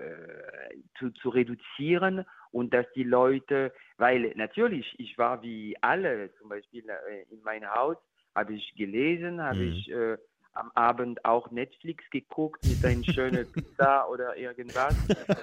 zu, 0.98 1.10
zu 1.10 1.30
reduzieren 1.30 2.24
und 2.52 2.72
dass 2.72 2.86
die 2.94 3.04
Leute, 3.04 3.72
weil 3.96 4.32
natürlich, 4.36 4.86
ich 4.98 5.16
war 5.18 5.42
wie 5.42 5.76
alle, 5.82 6.32
zum 6.38 6.48
Beispiel 6.48 6.88
äh, 6.88 7.22
in 7.32 7.42
mein 7.42 7.68
Haus, 7.68 7.96
habe 8.34 8.54
ich 8.54 8.74
gelesen, 8.76 9.40
habe 9.42 9.64
Mhm. 9.64 9.72
ich 9.72 9.90
äh, 9.90 10.16
am 10.54 10.70
Abend 10.74 11.24
auch 11.24 11.50
Netflix 11.50 12.04
geguckt 12.10 12.64
mit 12.66 12.84
einer 12.84 13.04
schönen 13.12 13.50
Pizza 13.50 14.08
oder 14.08 14.36
irgendwas. 14.36 14.96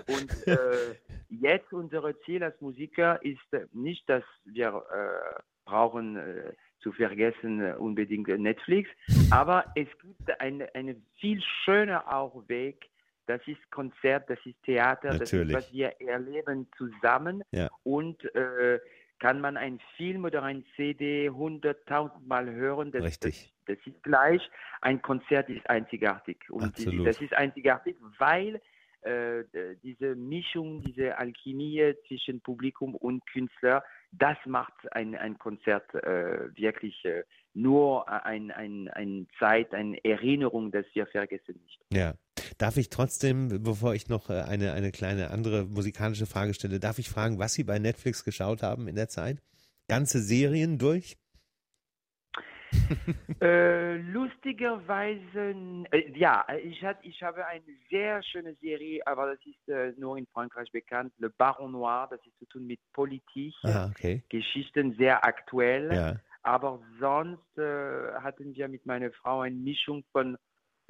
Und 0.08 0.48
äh, 0.48 0.96
jetzt 1.30 1.72
unser 1.74 2.04
Ziel 2.22 2.44
als 2.44 2.60
Musiker 2.62 3.24
ist 3.24 3.54
äh, 3.54 3.66
nicht, 3.74 4.10
dass 4.10 4.24
wir 4.46 4.68
äh, 4.68 5.42
brauchen 5.66 6.18
äh, 6.18 6.54
zu 6.82 6.92
vergessen 6.92 7.62
äh, 7.62 7.74
unbedingt 7.78 8.30
äh, 8.30 8.38
Netflix, 8.38 8.90
aber 9.32 9.66
es 9.76 9.88
gibt 10.02 10.40
eine, 10.40 10.74
eine 10.74 10.96
viel 11.20 11.42
schöner 11.64 12.12
auch 12.14 12.48
Weg. 12.48 12.90
Das 13.28 13.42
ist 13.46 13.60
Konzert, 13.70 14.28
das 14.30 14.40
ist 14.44 14.56
Theater, 14.64 15.10
das 15.10 15.22
ist, 15.22 15.34
Natürlich. 15.34 15.56
was 15.56 15.72
wir 15.72 16.02
erleben 16.02 16.68
zusammen. 16.76 17.44
Ja. 17.52 17.70
Und 17.84 18.24
äh, 18.34 18.80
kann 19.20 19.42
man 19.42 19.58
einen 19.58 19.80
Film 19.98 20.26
oder 20.26 20.44
ein 20.44 20.66
CD 20.76 21.30
hunderttausendmal 21.30 22.50
hören, 22.52 22.92
das, 22.92 23.04
Richtig. 23.04 23.54
das, 23.66 23.78
das 23.78 23.88
ist 23.88 24.04
gleich. 24.04 24.42
Ein 24.82 25.02
Konzert 25.02 25.50
ist 25.50 25.70
einzigartig. 25.70 26.50
Und 26.50 26.64
Absolut. 26.64 27.08
das 27.08 27.22
ist 27.22 27.34
einzigartig, 27.34 27.98
weil 28.18 28.62
äh, 29.02 29.44
diese 29.82 30.16
Mischung, 30.16 30.82
diese 30.82 31.18
Alchemie 31.18 31.94
zwischen 32.08 32.42
Publikum 32.42 32.96
und 32.96 33.26
Künstler, 33.28 33.84
das 34.12 34.38
macht 34.46 34.74
ein, 34.94 35.16
ein 35.16 35.38
Konzert 35.38 35.94
äh, 35.94 36.56
wirklich 36.56 37.06
äh, 37.06 37.24
nur 37.54 38.10
ein, 38.10 38.52
ein, 38.52 38.90
ein 38.90 39.28
Zeit, 39.38 39.74
eine 39.74 40.04
Erinnerung, 40.04 40.72
dass 40.72 40.86
wir 40.94 41.06
vergessen 41.08 41.60
nicht. 41.64 41.80
Ja. 41.94 42.14
Darf 42.58 42.78
ich 42.78 42.90
trotzdem, 42.90 43.64
bevor 43.64 43.94
ich 43.94 44.10
noch 44.10 44.30
äh, 44.30 44.42
eine, 44.42 44.74
eine 44.74 44.92
kleine 44.92 45.32
andere 45.32 45.66
musikalische 45.66 46.26
Frage 46.26 46.54
stelle, 46.54 46.80
darf 46.80 47.00
ich 47.00 47.10
fragen, 47.10 47.40
was 47.40 47.54
Sie 47.54 47.64
bei 47.64 47.80
Netflix 47.80 48.24
geschaut 48.24 48.64
haben 48.64 48.88
in 48.88 48.96
der 48.96 49.10
Zeit? 49.10 49.42
Ganze 49.88 50.22
Serien 50.22 50.78
durch? 50.78 51.18
Äh, 53.42 53.96
lustigerweise, 54.02 55.56
äh, 55.92 56.12
ja, 56.18 56.46
ich, 56.62 56.84
hat, 56.84 56.98
ich 57.04 57.24
habe 57.24 57.46
eine 57.46 57.64
sehr 57.90 58.22
schöne 58.22 58.54
Serie, 58.56 59.00
aber 59.08 59.28
das 59.34 59.40
ist 59.46 59.70
äh, 59.70 59.94
nur 59.98 60.18
in 60.18 60.28
Frankreich 60.34 60.70
bekannt, 60.74 61.14
Le 61.20 61.30
Baron 61.30 61.72
Noir, 61.72 62.08
das 62.12 62.20
ist 62.26 62.38
zu 62.38 62.46
tun 62.48 62.68
mit 62.68 62.82
Politik, 62.92 63.54
Ah, 63.64 63.88
okay. 63.90 64.24
Geschichten 64.28 64.94
sehr 64.98 65.24
aktuell, 65.24 65.94
Ja. 65.96 66.20
aber 66.44 66.82
sonst 67.00 67.58
äh, 67.58 68.12
hatten 68.22 68.54
wir 68.56 68.68
mit 68.68 68.86
meiner 68.86 69.12
Frau 69.12 69.40
eine 69.40 69.56
Mischung 69.56 70.04
von 70.12 70.38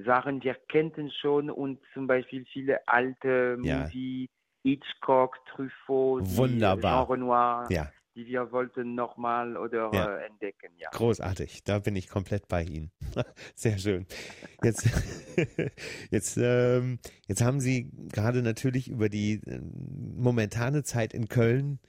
Sachen, 0.06 0.42
wir 0.44 0.56
kannten 0.72 1.12
schon 1.12 1.50
und 1.50 1.80
zum 1.94 2.08
Beispiel 2.08 2.46
viele 2.54 2.88
alte 2.88 3.58
Ja. 3.62 3.84
Movie, 3.84 4.30
Hitchcock, 4.64 5.38
Truffaut, 5.52 6.24
Wunderbar. 6.38 7.06
Genre 7.06 7.18
Noir, 7.18 7.68
Ja, 7.70 7.92
die 8.16 8.26
wir 8.26 8.52
wollten 8.52 8.96
nochmal 8.96 9.58
oder 9.58 9.92
Ja. 9.94 10.18
äh, 10.18 10.26
entdecken, 10.28 10.72
ja. 10.78 10.90
großartig. 10.92 11.64
Da 11.64 11.80
bin 11.80 11.96
ich 11.96 12.08
komplett 12.10 12.48
bei 12.48 12.64
Ihnen. 12.64 12.92
Sehr 13.56 13.78
schön. 13.78 14.06
Jetzt, 14.64 14.86
jetzt, 16.12 16.38
ähm, 16.42 17.00
jetzt 17.28 17.44
haben 17.44 17.60
Sie 17.60 17.92
gerade 18.14 18.42
natürlich 18.42 18.90
über 18.90 19.10
die 19.10 19.42
äh, 19.46 19.60
momentane 20.16 20.84
Zeit 20.84 21.14
in 21.14 21.28
Köln 21.28 21.80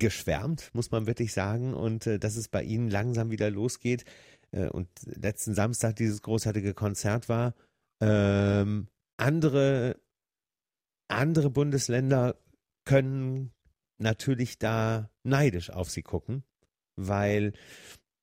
geschwärmt, 0.00 0.70
muss 0.74 0.90
man 0.92 1.06
wirklich 1.08 1.32
sagen, 1.32 1.74
und 1.74 2.06
äh, 2.06 2.18
dass 2.20 2.36
es 2.36 2.48
bei 2.48 2.62
Ihnen 2.62 2.88
langsam 2.88 3.30
wieder 3.30 3.50
losgeht. 3.50 4.04
Äh, 4.52 4.68
und 4.68 4.88
letzten 5.04 5.54
Samstag 5.54 5.96
dieses 5.96 6.22
großartige 6.22 6.74
Konzert 6.74 7.28
war. 7.28 7.54
Ähm, 8.00 8.88
andere, 9.16 9.96
andere 11.08 11.50
Bundesländer 11.50 12.36
können 12.84 13.52
natürlich 13.98 14.58
da 14.58 15.10
neidisch 15.24 15.70
auf 15.70 15.90
Sie 15.90 16.02
gucken, 16.02 16.44
weil 16.96 17.52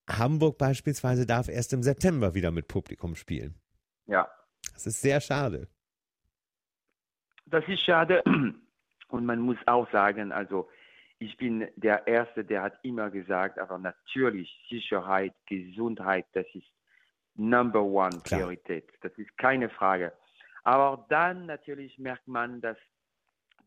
Hamburg 0.10 0.58
beispielsweise 0.58 1.26
darf 1.26 1.50
erst 1.50 1.74
im 1.74 1.84
September 1.84 2.34
wieder 2.34 2.52
mit 2.52 2.68
Publikum 2.68 3.16
spielen. 3.16 3.56
ja. 4.08 4.28
Das 4.74 4.88
ist 4.88 5.02
sehr 5.02 5.22
schade. 5.22 5.70
Das 7.46 7.64
ist 7.68 7.82
schade. 7.86 8.24
Und 9.08 9.26
man 9.26 9.40
muss 9.40 9.58
auch 9.68 9.90
sagen, 9.92 10.32
also 10.32 10.68
ich 11.20 11.38
bin 11.38 11.68
der 11.76 12.08
Erste, 12.08 12.44
der 12.44 12.62
hat 12.62 12.80
immer 12.84 13.10
gesagt, 13.10 13.60
aber 13.60 13.78
natürlich 13.78 14.50
Sicherheit, 14.70 15.34
Gesundheit, 15.48 16.26
das 16.34 16.46
ist 16.54 16.68
Number 17.36 17.82
One 17.82 18.20
Klar. 18.24 18.42
Priorität. 18.42 18.86
Das 19.02 19.12
ist 19.18 19.38
keine 19.38 19.70
Frage. 19.70 20.14
Aber 20.64 21.06
dann 21.10 21.46
natürlich 21.46 21.98
merkt 22.00 22.28
man, 22.28 22.62
dass 22.62 22.78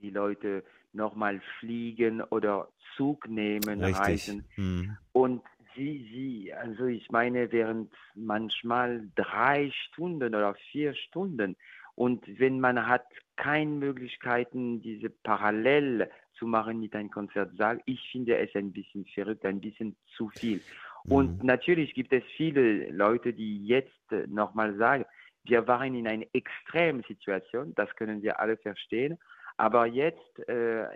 die 0.00 0.11
Leute 0.11 0.64
nochmal 0.93 1.40
fliegen 1.59 2.23
oder 2.23 2.69
Zug 2.97 3.28
nehmen, 3.28 3.83
Richtig. 3.83 4.00
reisen. 4.00 4.45
Hm. 4.55 4.97
Und 5.12 5.43
sie, 5.76 6.09
sie, 6.12 6.55
also 6.55 6.87
ich 6.87 7.11
meine, 7.11 7.52
während 7.52 7.93
manchmal 8.14 9.09
drei 9.14 9.71
Stunden 9.71 10.35
oder 10.35 10.55
vier 10.73 10.95
Stunden. 10.95 11.57
Und 11.95 12.25
wenn 12.38 12.61
man 12.61 12.87
hat 12.87 13.07
keine 13.37 13.71
Möglichkeiten, 13.71 14.81
diese 14.83 15.11
parallel 15.11 16.11
zu 16.38 16.47
machen 16.47 16.80
mit 16.80 16.95
einem 16.95 17.11
Konzertsaal, 17.11 17.80
ich 17.87 18.00
finde 18.12 18.37
es 18.38 18.54
ein 18.54 18.73
bisschen 18.73 19.04
verrückt, 19.14 19.45
ein 19.45 19.61
bisschen 19.61 19.97
zu 20.16 20.28
viel. 20.40 20.62
Und 21.09 21.40
Mhm. 21.40 21.47
natürlich 21.47 21.95
gibt 21.95 22.12
es 22.12 22.23
viele 22.37 22.90
Leute, 22.90 23.33
die 23.33 23.66
jetzt 23.66 24.12
äh, 24.12 24.26
nochmal 24.26 24.75
sagen, 24.76 25.04
wir 25.45 25.66
waren 25.66 25.95
in 25.95 26.07
einer 26.07 26.26
extremen 26.33 27.02
Situation, 27.09 27.73
das 27.75 27.88
können 27.97 28.23
wir 28.23 28.38
alle 28.40 28.57
verstehen, 28.59 29.18
aber 29.57 29.87
jetzt 29.87 30.38
äh, 30.49 30.87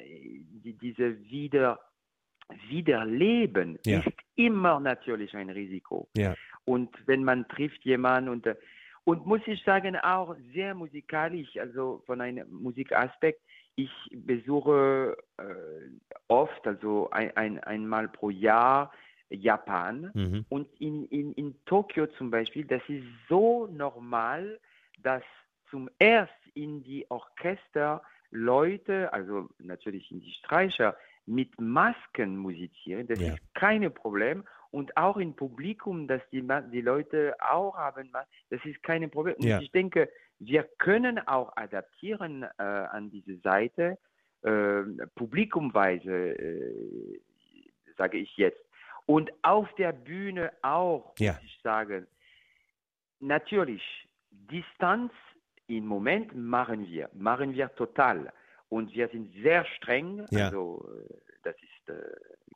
die, 0.65 0.75
diese 0.75 1.19
wieder 1.31 1.79
Wiederleben 2.69 3.79
Ja. 3.87 4.01
ist 4.01 4.09
immer 4.35 4.79
natürlich 4.81 5.35
ein 5.35 5.49
Risiko. 5.51 6.09
Ja. 6.17 6.35
Und 6.65 6.91
wenn 7.07 7.25
man 7.25 7.49
trifft 7.49 7.85
jemanden 7.85 8.29
und, 8.31 8.47
äh, 8.47 8.57
Und 9.05 9.27
muss 9.27 9.41
ich 9.47 9.61
sagen, 9.65 9.97
auch 9.97 10.37
sehr 10.55 10.75
musikalisch, 10.77 11.57
also 11.57 12.03
von 12.07 12.21
einem 12.21 12.49
Musikaspekt. 12.51 13.41
Ich 13.75 13.91
besuche 14.13 15.17
äh, 15.39 15.45
oft, 16.29 16.67
also 16.67 17.11
ein, 17.11 17.37
ein, 17.37 17.59
einmal 17.61 18.09
pro 18.09 18.31
Jahr, 18.31 18.93
Japan. 19.31 20.11
Mhm. 20.15 20.45
Und 20.49 20.69
in, 20.79 21.07
in, 21.07 21.33
in 21.33 21.55
Tokio 21.65 22.07
zum 22.19 22.31
Beispiel, 22.31 22.65
das 22.65 22.83
ist 22.89 23.07
so 23.29 23.67
normal, 23.67 24.61
dass 25.03 25.23
zum 25.71 25.89
erst 25.99 26.33
in 26.55 26.83
die 26.83 27.11
Orchester 27.11 28.03
Leute, 28.31 29.13
also 29.13 29.49
natürlich 29.59 30.11
in 30.11 30.21
die 30.21 30.33
Streicher, 30.33 30.97
mit 31.27 31.61
Masken 31.61 32.37
musizieren. 32.37 33.07
Das 33.07 33.21
ja. 33.21 33.35
ist 33.35 33.55
kein 33.55 33.93
Problem. 33.93 34.45
Und 34.73 34.97
auch 34.97 35.19
im 35.19 35.35
Publikum, 35.35 36.09
dass 36.09 36.23
die, 36.33 36.43
die 36.73 36.81
Leute 36.81 37.37
auch 37.39 37.77
haben, 37.77 38.11
das 38.49 38.65
ist 38.65 38.83
kein 38.83 39.09
Problem. 39.11 39.37
Und 39.37 39.45
ja. 39.45 39.61
ich 39.61 39.71
denke, 39.71 40.09
wir 40.39 40.65
können 40.79 41.19
auch 41.29 41.55
adaptieren 41.57 42.43
äh, 42.43 42.63
an 42.63 43.11
diese 43.11 43.37
Seite, 43.41 43.99
äh, 44.43 44.83
publikumweise, 45.15 46.11
äh, 46.11 47.21
sage 47.99 48.17
ich 48.17 48.35
jetzt. 48.39 48.65
Und 49.05 49.31
auf 49.43 49.69
der 49.75 49.93
Bühne 49.93 50.53
auch, 50.63 51.13
ja. 51.19 51.35
muss 51.35 51.43
ich 51.45 51.61
sagen, 51.63 52.07
natürlich, 53.21 53.83
Distanz 54.31 55.13
im 55.67 55.87
Moment 55.87 56.35
machen 56.35 56.87
wir, 56.87 57.11
machen 57.13 57.53
wir 57.53 57.75
total. 57.75 58.33
Und 58.71 58.95
wir 58.95 59.09
sind 59.09 59.31
sehr 59.43 59.67
streng. 59.77 60.27
Ja. 60.31 60.47
Also, 60.47 60.89
äh, 61.11 61.15
das 61.43 61.57
ist, 61.57 61.93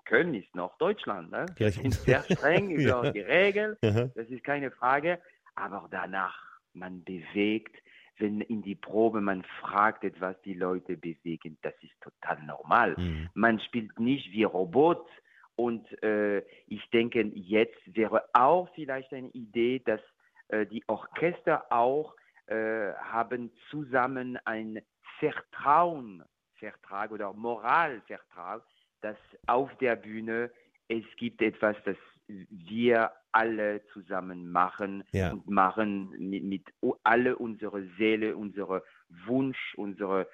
Köln 0.07 0.35
ist 0.35 0.55
noch 0.55 0.79
Deutschland. 0.79 1.31
Ne? 1.31 1.47
Wir 1.57 1.71
sind 1.71 1.93
sehr 1.93 2.23
streng 2.23 2.71
über 2.77 3.05
ja. 3.05 3.11
die 3.11 3.21
Regeln. 3.21 3.77
Das 3.81 4.29
ist 4.29 4.45
keine 4.45 4.71
Frage. 4.71 5.21
Aber 5.55 5.89
danach, 5.91 6.39
man 6.73 7.05
bewegt, 7.05 7.77
wenn 8.19 8.41
in 8.41 8.63
die 8.63 8.75
Probe 8.75 9.21
man 9.21 9.45
fragt 9.61 10.05
etwas, 10.05 10.41
die 10.43 10.55
Leute 10.55 10.97
bewegen, 10.97 11.59
das 11.63 11.75
ist 11.83 12.01
total 12.01 12.43
normal. 12.45 12.95
Mhm. 12.97 13.29
Man 13.35 13.61
spielt 13.61 13.99
nicht 14.01 14.33
wie 14.33 14.45
Robot. 14.45 15.07
Und 15.57 16.03
äh, 16.03 16.41
ich 16.67 16.89
denke, 16.93 17.23
jetzt 17.35 17.81
wäre 17.87 18.25
auch 18.33 18.69
vielleicht 18.75 19.13
eine 19.13 19.29
Idee, 19.29 19.83
dass 19.85 20.01
äh, 20.49 20.67
die 20.67 20.85
Orchester 20.87 21.65
auch 21.71 22.15
äh, 22.47 22.93
haben 22.95 23.51
zusammen 23.71 24.39
ein 24.45 24.81
Vertrauensvertrag 25.19 27.11
oder 27.11 27.33
Moralvertrag, 27.33 28.63
dass 29.07 29.17
auf 29.47 29.71
der 29.79 29.95
Bühne 29.95 30.51
es 30.89 31.05
gibt 31.17 31.41
etwas, 31.41 31.77
das 31.85 31.97
wir 32.27 33.13
alle 33.31 33.81
zusammen 33.93 34.51
machen 34.51 35.05
ja. 35.13 35.33
und 35.33 35.49
machen 35.49 36.11
mit, 36.19 36.43
mit 36.43 36.65
alle 37.05 37.37
unsere 37.37 37.87
Seele, 37.99 38.37
unsere 38.37 38.83
Wunsch, 39.27 39.75
unsere. 39.77 40.27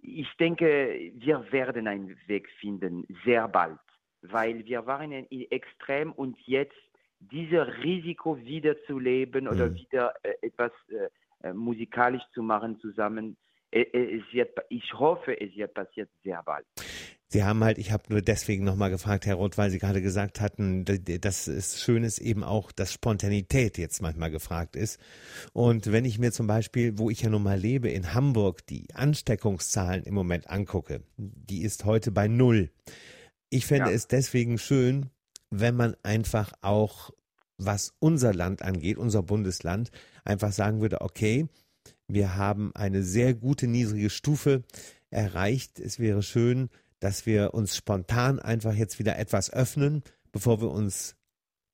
Ich 0.00 0.30
denke, 0.38 1.12
wir 1.14 1.50
werden 1.52 1.86
einen 1.86 2.16
Weg 2.26 2.50
finden, 2.60 3.06
sehr 3.24 3.48
bald, 3.48 3.78
weil 4.20 4.64
wir 4.66 4.84
waren 4.86 5.12
in 5.12 5.50
extrem 5.50 6.12
und 6.12 6.36
jetzt 6.40 6.82
dieses 7.20 7.66
Risiko 7.82 8.36
wiederzuleben 8.44 9.48
oder 9.48 9.70
mhm. 9.70 9.74
wieder 9.76 10.14
äh, 10.22 10.34
etwas 10.42 10.72
äh, 10.88 11.48
äh, 11.48 11.52
musikalisch 11.54 12.24
zu 12.34 12.42
machen 12.42 12.78
zusammen. 12.80 13.36
Es 13.74 14.22
wird, 14.32 14.50
ich 14.68 14.92
hoffe, 14.92 15.40
es 15.40 15.56
wird 15.56 15.72
passiert 15.72 16.10
sehr 16.22 16.42
bald. 16.42 16.66
Sie 17.28 17.42
haben 17.42 17.64
halt, 17.64 17.78
ich 17.78 17.90
habe 17.90 18.04
nur 18.10 18.20
deswegen 18.20 18.62
nochmal 18.62 18.90
gefragt, 18.90 19.24
Herr 19.24 19.36
Roth, 19.36 19.56
weil 19.56 19.70
Sie 19.70 19.78
gerade 19.78 20.02
gesagt 20.02 20.42
hatten, 20.42 20.84
dass 20.84 21.46
es 21.46 21.80
schön 21.80 22.04
ist 22.04 22.18
eben 22.18 22.44
auch, 22.44 22.70
dass 22.70 22.92
Spontanität 22.92 23.78
jetzt 23.78 24.02
manchmal 24.02 24.30
gefragt 24.30 24.76
ist. 24.76 25.00
Und 25.54 25.90
wenn 25.90 26.04
ich 26.04 26.18
mir 26.18 26.32
zum 26.32 26.46
Beispiel, 26.46 26.98
wo 26.98 27.08
ich 27.08 27.22
ja 27.22 27.30
nun 27.30 27.42
mal 27.42 27.58
lebe, 27.58 27.88
in 27.88 28.12
Hamburg 28.12 28.66
die 28.66 28.88
Ansteckungszahlen 28.92 30.04
im 30.04 30.12
Moment 30.12 30.50
angucke, 30.50 31.04
die 31.16 31.62
ist 31.62 31.86
heute 31.86 32.12
bei 32.12 32.28
null. 32.28 32.70
Ich 33.48 33.64
fände 33.64 33.88
ja. 33.88 33.96
es 33.96 34.06
deswegen 34.06 34.58
schön, 34.58 35.08
wenn 35.48 35.74
man 35.74 35.96
einfach 36.02 36.52
auch, 36.60 37.12
was 37.56 37.94
unser 37.98 38.34
Land 38.34 38.60
angeht, 38.60 38.98
unser 38.98 39.22
Bundesland, 39.22 39.90
einfach 40.26 40.52
sagen 40.52 40.82
würde, 40.82 41.00
okay, 41.00 41.48
wir 42.12 42.36
haben 42.36 42.72
eine 42.74 43.02
sehr 43.02 43.34
gute 43.34 43.66
niedrige 43.66 44.10
Stufe 44.10 44.62
erreicht. 45.10 45.78
Es 45.78 45.98
wäre 45.98 46.22
schön, 46.22 46.68
dass 47.00 47.26
wir 47.26 47.54
uns 47.54 47.76
spontan 47.76 48.38
einfach 48.38 48.74
jetzt 48.74 48.98
wieder 48.98 49.18
etwas 49.18 49.52
öffnen, 49.52 50.02
bevor 50.30 50.60
wir 50.60 50.70
uns 50.70 51.16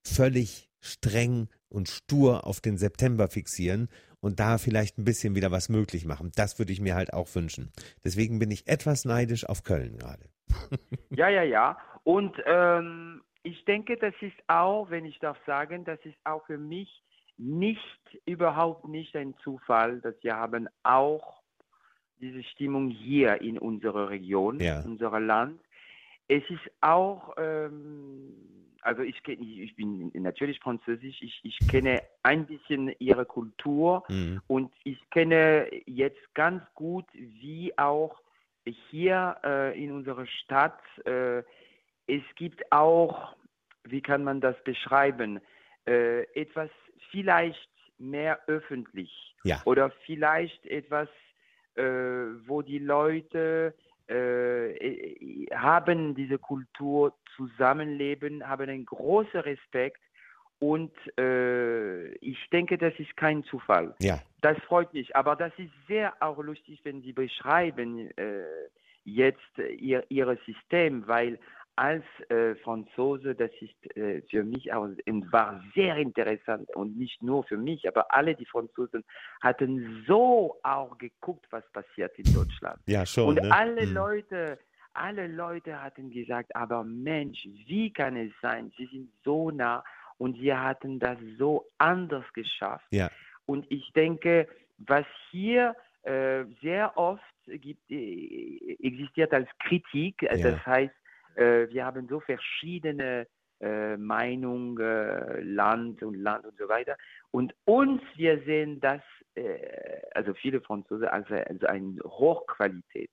völlig 0.02 0.70
streng 0.80 1.48
und 1.68 1.88
stur 1.88 2.46
auf 2.46 2.60
den 2.60 2.78
September 2.78 3.28
fixieren 3.28 3.88
und 4.20 4.40
da 4.40 4.58
vielleicht 4.58 4.98
ein 4.98 5.04
bisschen 5.04 5.34
wieder 5.34 5.50
was 5.50 5.68
möglich 5.68 6.04
machen. 6.04 6.32
Das 6.34 6.58
würde 6.58 6.72
ich 6.72 6.80
mir 6.80 6.94
halt 6.94 7.12
auch 7.12 7.34
wünschen. 7.34 7.70
Deswegen 8.04 8.38
bin 8.38 8.50
ich 8.50 8.66
etwas 8.66 9.04
neidisch 9.04 9.44
auf 9.44 9.62
Köln 9.64 9.98
gerade. 9.98 10.24
Ja, 11.10 11.28
ja, 11.28 11.42
ja. 11.42 11.78
Und 12.04 12.36
ähm, 12.46 13.22
ich 13.42 13.64
denke, 13.64 13.96
das 13.96 14.14
ist 14.20 14.36
auch, 14.46 14.90
wenn 14.90 15.04
ich 15.04 15.18
darf 15.18 15.36
sagen, 15.46 15.84
das 15.84 15.98
ist 16.04 16.16
auch 16.24 16.44
für 16.46 16.58
mich 16.58 17.02
nicht, 17.38 17.80
überhaupt 18.26 18.86
nicht 18.88 19.16
ein 19.16 19.34
Zufall, 19.42 20.00
dass 20.00 20.14
wir 20.22 20.36
haben 20.36 20.68
auch 20.82 21.40
diese 22.20 22.42
Stimmung 22.42 22.90
hier 22.90 23.40
in 23.40 23.58
unserer 23.58 24.10
Region, 24.10 24.60
ja. 24.60 24.82
unser 24.84 25.18
Land. 25.20 25.60
Es 26.26 26.42
ist 26.50 26.70
auch, 26.80 27.34
ähm, 27.38 28.34
also 28.82 29.02
ich, 29.02 29.26
ich 29.26 29.76
bin 29.76 30.10
natürlich 30.14 30.58
französisch, 30.60 31.22
ich, 31.22 31.40
ich 31.42 31.58
kenne 31.68 32.02
ein 32.22 32.46
bisschen 32.46 32.92
ihre 32.98 33.24
Kultur 33.24 34.02
mhm. 34.08 34.42
und 34.46 34.72
ich 34.84 34.98
kenne 35.10 35.68
jetzt 35.86 36.34
ganz 36.34 36.62
gut, 36.74 37.06
wie 37.14 37.76
auch 37.78 38.20
hier 38.90 39.36
äh, 39.44 39.82
in 39.82 39.92
unserer 39.92 40.26
Stadt, 40.26 40.80
äh, 41.06 41.38
es 42.06 42.22
gibt 42.36 42.70
auch, 42.72 43.36
wie 43.84 44.02
kann 44.02 44.24
man 44.24 44.40
das 44.40 44.56
beschreiben, 44.64 45.40
äh, 45.86 46.22
etwas 46.34 46.70
vielleicht 47.10 47.68
mehr 47.98 48.38
öffentlich 48.46 49.34
ja. 49.44 49.60
oder 49.64 49.90
vielleicht 50.06 50.64
etwas, 50.66 51.08
äh, 51.74 51.82
wo 52.46 52.62
die 52.62 52.78
Leute 52.78 53.74
äh, 54.08 54.70
äh, 54.76 55.46
haben 55.54 56.14
diese 56.14 56.38
Kultur 56.38 57.14
zusammenleben, 57.36 58.46
haben 58.48 58.68
einen 58.68 58.86
großen 58.86 59.40
Respekt 59.40 60.00
und 60.60 60.92
äh, 61.18 62.08
ich 62.16 62.38
denke, 62.50 62.78
das 62.78 62.92
ist 62.98 63.16
kein 63.16 63.44
Zufall. 63.44 63.94
Ja. 64.00 64.20
Das 64.40 64.58
freut 64.66 64.92
mich, 64.92 65.14
aber 65.14 65.36
das 65.36 65.52
ist 65.56 65.70
sehr 65.86 66.14
auch 66.20 66.38
lustig, 66.38 66.80
wenn 66.84 67.02
Sie 67.02 67.12
beschreiben 67.12 68.10
äh, 68.16 68.42
jetzt 69.04 69.58
ihr, 69.78 70.04
Ihr 70.08 70.38
System, 70.46 71.06
weil 71.06 71.38
als 71.78 72.04
äh, 72.28 72.56
Franzose, 72.56 73.36
das 73.36 73.52
ist 73.60 73.96
äh, 73.96 74.20
für 74.28 74.42
mich 74.42 74.72
auch 74.72 74.88
war 75.30 75.62
sehr 75.76 75.96
interessant 75.96 76.68
und 76.74 76.98
nicht 76.98 77.22
nur 77.22 77.44
für 77.44 77.56
mich, 77.56 77.86
aber 77.86 78.12
alle 78.12 78.34
die 78.34 78.46
Franzosen 78.46 79.04
hatten 79.40 80.04
so 80.06 80.56
auch 80.64 80.98
geguckt, 80.98 81.46
was 81.50 81.62
passiert 81.70 82.18
in 82.18 82.34
Deutschland. 82.34 82.80
Ja, 82.86 83.06
schon. 83.06 83.28
Und 83.28 83.42
ne? 83.42 83.52
alle 83.52 83.82
hm. 83.82 83.94
Leute, 83.94 84.58
alle 84.92 85.28
Leute 85.28 85.80
hatten 85.80 86.10
gesagt, 86.10 86.54
aber 86.56 86.82
Mensch, 86.82 87.46
wie 87.66 87.92
kann 87.92 88.16
es 88.16 88.32
sein? 88.42 88.72
Sie 88.76 88.86
sind 88.86 89.12
so 89.24 89.52
nah 89.52 89.84
und 90.16 90.36
sie 90.38 90.52
hatten 90.52 90.98
das 90.98 91.18
so 91.38 91.64
anders 91.78 92.24
geschafft. 92.32 92.88
Ja. 92.90 93.08
Und 93.46 93.64
ich 93.70 93.92
denke, 93.92 94.48
was 94.78 95.06
hier 95.30 95.76
äh, 96.02 96.44
sehr 96.60 96.98
oft 96.98 97.22
gibt, 97.46 97.88
äh, 97.88 98.76
existiert 98.82 99.32
als 99.32 99.48
Kritik, 99.60 100.22
ja. 100.22 100.36
das 100.36 100.66
heißt 100.66 100.92
äh, 100.92 101.07
wir 101.38 101.84
haben 101.84 102.08
so 102.08 102.20
verschiedene 102.20 103.26
äh, 103.60 103.96
Meinungen, 103.96 104.78
äh, 104.78 105.40
Land 105.40 106.02
und 106.02 106.14
Land 106.14 106.46
und 106.46 106.56
so 106.58 106.68
weiter. 106.68 106.96
Und 107.32 107.54
uns, 107.64 108.00
wir 108.14 108.40
sehen 108.44 108.80
das, 108.80 109.02
äh, 109.34 110.00
also 110.14 110.32
viele 110.34 110.60
Franzosen, 110.60 111.08
als, 111.08 111.28
als 111.30 111.64
eine 111.64 111.98
Hochqualität. 112.04 113.10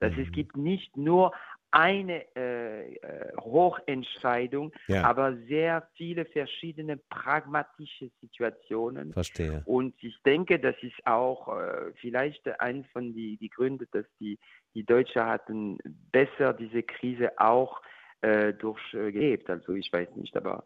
Dass 0.00 0.12
mhm. 0.12 0.22
es 0.22 0.32
gibt 0.32 0.56
nicht 0.56 0.96
nur 0.96 1.32
eine 1.76 2.24
äh, 2.34 2.94
äh, 2.94 3.36
Hochentscheidung, 3.38 4.72
ja. 4.88 5.04
aber 5.04 5.36
sehr 5.46 5.86
viele 5.94 6.24
verschiedene 6.24 6.96
pragmatische 6.96 8.10
Situationen. 8.22 9.12
Verstehe. 9.12 9.62
Und 9.66 9.94
ich 10.02 10.16
denke, 10.24 10.58
das 10.58 10.74
ist 10.80 11.06
auch 11.06 11.48
äh, 11.48 11.92
vielleicht 12.00 12.48
eins 12.60 12.86
von 12.94 13.12
die, 13.12 13.36
die 13.36 13.50
Gründe, 13.50 13.86
dass 13.92 14.06
die, 14.18 14.38
die 14.74 14.84
Deutschen 14.84 15.22
hatten 15.22 15.76
besser 16.10 16.54
diese 16.54 16.82
Krise 16.82 17.38
auch 17.38 17.82
äh, 18.22 18.54
durchgelebt. 18.54 19.50
Also 19.50 19.74
ich 19.74 19.92
weiß 19.92 20.08
nicht, 20.16 20.34
aber 20.34 20.64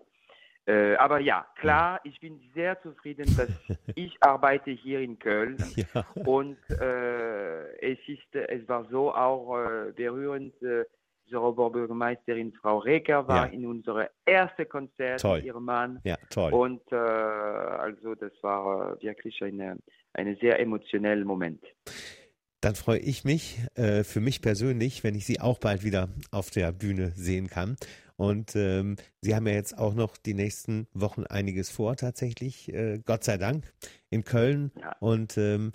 äh, 0.66 0.94
aber 0.96 1.18
ja, 1.18 1.44
klar, 1.56 2.00
ich 2.04 2.20
bin 2.20 2.38
sehr 2.54 2.80
zufrieden, 2.82 3.24
dass 3.36 3.48
ich 3.96 4.16
arbeite 4.20 4.70
hier 4.70 5.00
in 5.00 5.18
Köln 5.18 5.56
ja. 5.74 6.06
und 6.24 6.58
äh, 6.70 7.72
es 7.80 7.98
ist, 8.06 8.32
es 8.32 8.68
war 8.68 8.86
so 8.90 9.12
auch 9.12 9.58
äh, 9.58 9.92
berührend. 9.92 10.54
Unsere 11.30 11.46
Oberbürgermeisterin 11.46 12.52
Frau 12.60 12.78
Reker 12.78 13.28
war 13.28 13.46
ja. 13.46 13.52
in 13.52 13.64
unserem 13.64 14.08
ersten 14.24 14.68
Konzert 14.68 15.20
toll. 15.20 15.36
mit 15.36 15.46
ihrem 15.46 15.64
Mann. 15.64 16.00
Ja, 16.02 16.16
toll. 16.28 16.52
Und 16.52 16.80
äh, 16.90 16.96
also 16.96 18.16
das 18.16 18.32
war 18.42 19.00
wirklich 19.00 19.40
ein 19.42 19.78
eine 20.12 20.36
sehr 20.40 20.58
emotioneller 20.58 21.24
Moment. 21.24 21.62
Dann 22.60 22.74
freue 22.74 22.98
ich 22.98 23.24
mich 23.24 23.60
äh, 23.76 24.02
für 24.02 24.20
mich 24.20 24.42
persönlich, 24.42 25.04
wenn 25.04 25.14
ich 25.14 25.24
Sie 25.24 25.40
auch 25.40 25.60
bald 25.60 25.84
wieder 25.84 26.08
auf 26.32 26.50
der 26.50 26.72
Bühne 26.72 27.12
sehen 27.14 27.46
kann. 27.46 27.76
Und 28.16 28.56
ähm, 28.56 28.96
Sie 29.20 29.36
haben 29.36 29.46
ja 29.46 29.54
jetzt 29.54 29.78
auch 29.78 29.94
noch 29.94 30.16
die 30.16 30.34
nächsten 30.34 30.88
Wochen 30.92 31.24
einiges 31.26 31.70
vor, 31.70 31.94
tatsächlich, 31.94 32.74
äh, 32.74 32.98
Gott 33.06 33.22
sei 33.22 33.38
Dank, 33.38 33.72
in 34.10 34.24
Köln. 34.24 34.72
Ja. 34.80 34.96
Und 34.98 35.38
ähm, 35.38 35.70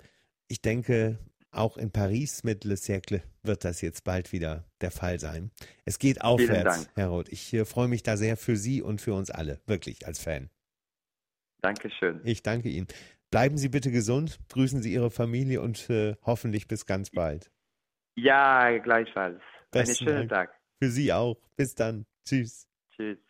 ich 0.48 0.60
denke, 0.60 1.18
auch 1.56 1.76
in 1.76 1.90
Paris 1.90 2.44
mit 2.44 2.64
Le 2.64 2.76
Cercle 2.76 3.22
wird 3.42 3.64
das 3.64 3.80
jetzt 3.80 4.04
bald 4.04 4.32
wieder 4.32 4.64
der 4.80 4.90
Fall 4.90 5.18
sein. 5.18 5.50
Es 5.84 5.98
geht 5.98 6.22
aufwärts, 6.22 6.88
Herr 6.94 7.08
Roth. 7.08 7.28
Ich 7.30 7.52
äh, 7.52 7.64
freue 7.64 7.88
mich 7.88 8.02
da 8.02 8.16
sehr 8.16 8.36
für 8.36 8.56
Sie 8.56 8.82
und 8.82 9.00
für 9.00 9.14
uns 9.14 9.30
alle, 9.30 9.60
wirklich 9.66 10.06
als 10.06 10.18
Fan. 10.18 10.50
Dankeschön. 11.62 12.20
Ich 12.24 12.42
danke 12.42 12.68
Ihnen. 12.68 12.86
Bleiben 13.30 13.58
Sie 13.58 13.68
bitte 13.68 13.90
gesund, 13.90 14.38
grüßen 14.50 14.82
Sie 14.82 14.92
Ihre 14.92 15.10
Familie 15.10 15.60
und 15.60 15.90
äh, 15.90 16.14
hoffentlich 16.22 16.68
bis 16.68 16.86
ganz 16.86 17.10
bald. 17.10 17.50
Ja, 18.16 18.78
gleichfalls. 18.78 19.40
Besten 19.70 20.06
Einen 20.06 20.14
schönen 20.14 20.28
Dank. 20.28 20.50
Tag. 20.50 20.60
Für 20.80 20.90
Sie 20.90 21.12
auch. 21.12 21.36
Bis 21.56 21.74
dann. 21.74 22.06
Tschüss. 22.24 22.66
Tschüss. 22.94 23.25